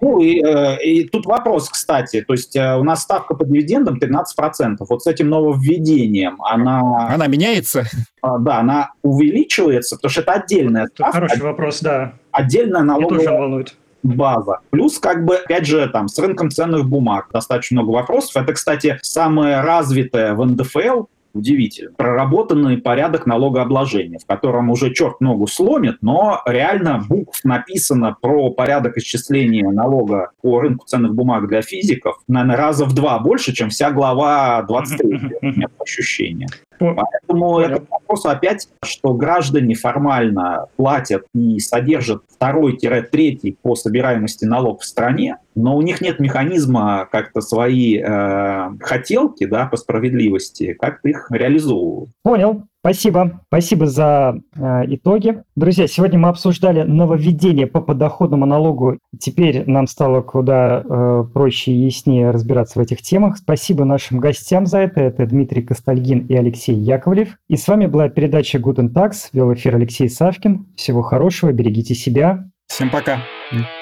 Ну 0.00 0.20
и, 0.20 0.44
э, 0.44 0.82
и 0.82 1.04
тут 1.08 1.24
вопрос, 1.24 1.70
кстати, 1.70 2.20
то 2.20 2.34
есть 2.34 2.56
э, 2.56 2.76
у 2.76 2.84
нас 2.84 3.02
ставка 3.02 3.34
по 3.34 3.44
дивидендам 3.44 3.98
13%. 3.98 4.76
Вот 4.80 5.02
с 5.02 5.06
этим 5.06 5.30
нововведением 5.30 6.42
она... 6.42 7.08
Она 7.08 7.26
меняется? 7.26 7.84
А, 8.20 8.38
да, 8.38 8.58
она 8.58 8.92
увеличивается, 9.02 9.96
потому 9.96 10.10
что 10.10 10.20
это 10.20 10.32
отдельная 10.32 10.86
ставка. 10.88 11.12
Хороший 11.12 11.42
вопрос, 11.42 11.80
да. 11.80 12.14
Отдельная 12.32 12.82
налоговая... 12.82 13.20
Меня 13.20 13.30
тоже 13.30 13.38
волнует 13.40 13.76
база. 14.04 14.60
Плюс, 14.70 14.98
как 14.98 15.24
бы, 15.24 15.36
опять 15.36 15.66
же, 15.66 15.88
там, 15.88 16.08
с 16.08 16.18
рынком 16.18 16.50
ценных 16.50 16.88
бумаг 16.88 17.26
достаточно 17.32 17.82
много 17.82 17.96
вопросов. 17.96 18.36
Это, 18.36 18.52
кстати, 18.52 18.98
самое 19.02 19.60
развитое 19.60 20.34
в 20.34 20.44
НДФЛ 20.44 21.06
удивительно. 21.34 21.92
Проработанный 21.96 22.78
порядок 22.78 23.26
налогообложения, 23.26 24.18
в 24.18 24.26
котором 24.26 24.70
уже 24.70 24.94
черт 24.94 25.20
ногу 25.20 25.46
сломит, 25.46 25.98
но 26.00 26.40
реально 26.46 27.04
букв 27.08 27.40
написано 27.44 28.16
про 28.20 28.50
порядок 28.50 28.96
исчисления 28.96 29.68
налога 29.70 30.30
по 30.40 30.60
рынку 30.60 30.86
ценных 30.86 31.14
бумаг 31.14 31.48
для 31.48 31.62
физиков, 31.62 32.20
наверное, 32.28 32.56
раза 32.56 32.84
в 32.84 32.94
два 32.94 33.18
больше, 33.18 33.52
чем 33.52 33.70
вся 33.70 33.90
глава 33.90 34.62
23, 34.62 35.20
нет 35.56 35.72
ощущения. 35.80 36.46
Поэтому 36.78 37.58
это 37.58 37.82
вопрос 37.88 38.26
опять, 38.26 38.68
что 38.82 39.14
граждане 39.14 39.74
формально 39.74 40.66
платят 40.76 41.24
и 41.34 41.58
содержат 41.58 42.22
второй-третий 42.28 43.56
по 43.62 43.74
собираемости 43.74 44.44
налог 44.44 44.82
в 44.82 44.84
стране, 44.84 45.38
но 45.54 45.76
у 45.76 45.82
них 45.82 46.00
нет 46.00 46.20
механизма 46.20 47.08
как-то 47.10 47.40
свои 47.40 47.98
э, 47.98 48.70
хотелки 48.80 49.46
да, 49.46 49.66
по 49.66 49.76
справедливости, 49.76 50.74
как-то 50.74 51.08
их 51.08 51.30
реализовывать. 51.30 52.10
Понял. 52.22 52.64
Спасибо. 52.84 53.40
Спасибо 53.46 53.86
за 53.86 54.34
э, 54.54 54.82
итоги. 54.88 55.42
Друзья, 55.56 55.88
сегодня 55.88 56.18
мы 56.18 56.28
обсуждали 56.28 56.82
нововведение 56.82 57.66
по 57.66 57.80
подоходному 57.80 58.44
налогу. 58.44 58.98
Теперь 59.18 59.64
нам 59.66 59.86
стало 59.86 60.20
куда 60.20 60.82
э, 60.84 61.24
проще 61.32 61.72
и 61.72 61.86
яснее 61.86 62.30
разбираться 62.30 62.78
в 62.78 62.82
этих 62.82 63.00
темах. 63.00 63.38
Спасибо 63.38 63.86
нашим 63.86 64.20
гостям 64.20 64.66
за 64.66 64.80
это. 64.80 65.00
Это 65.00 65.24
Дмитрий 65.24 65.62
Костальгин 65.62 66.26
и 66.26 66.34
Алексей 66.34 66.74
Яковлев. 66.74 67.38
И 67.48 67.56
с 67.56 67.66
вами 67.66 67.86
была 67.86 68.10
передача 68.10 68.58
Guten 68.58 68.92
Tax. 68.92 69.30
Вел 69.32 69.54
эфир 69.54 69.76
Алексей 69.76 70.10
Савкин. 70.10 70.66
Всего 70.76 71.00
хорошего, 71.00 71.52
берегите 71.52 71.94
себя. 71.94 72.50
Всем 72.66 72.90
пока. 72.90 73.20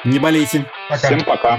Не 0.05 0.21
болейте. 0.21 0.65
Пока. 0.89 1.07
Всем 1.09 1.25
пока. 1.27 1.59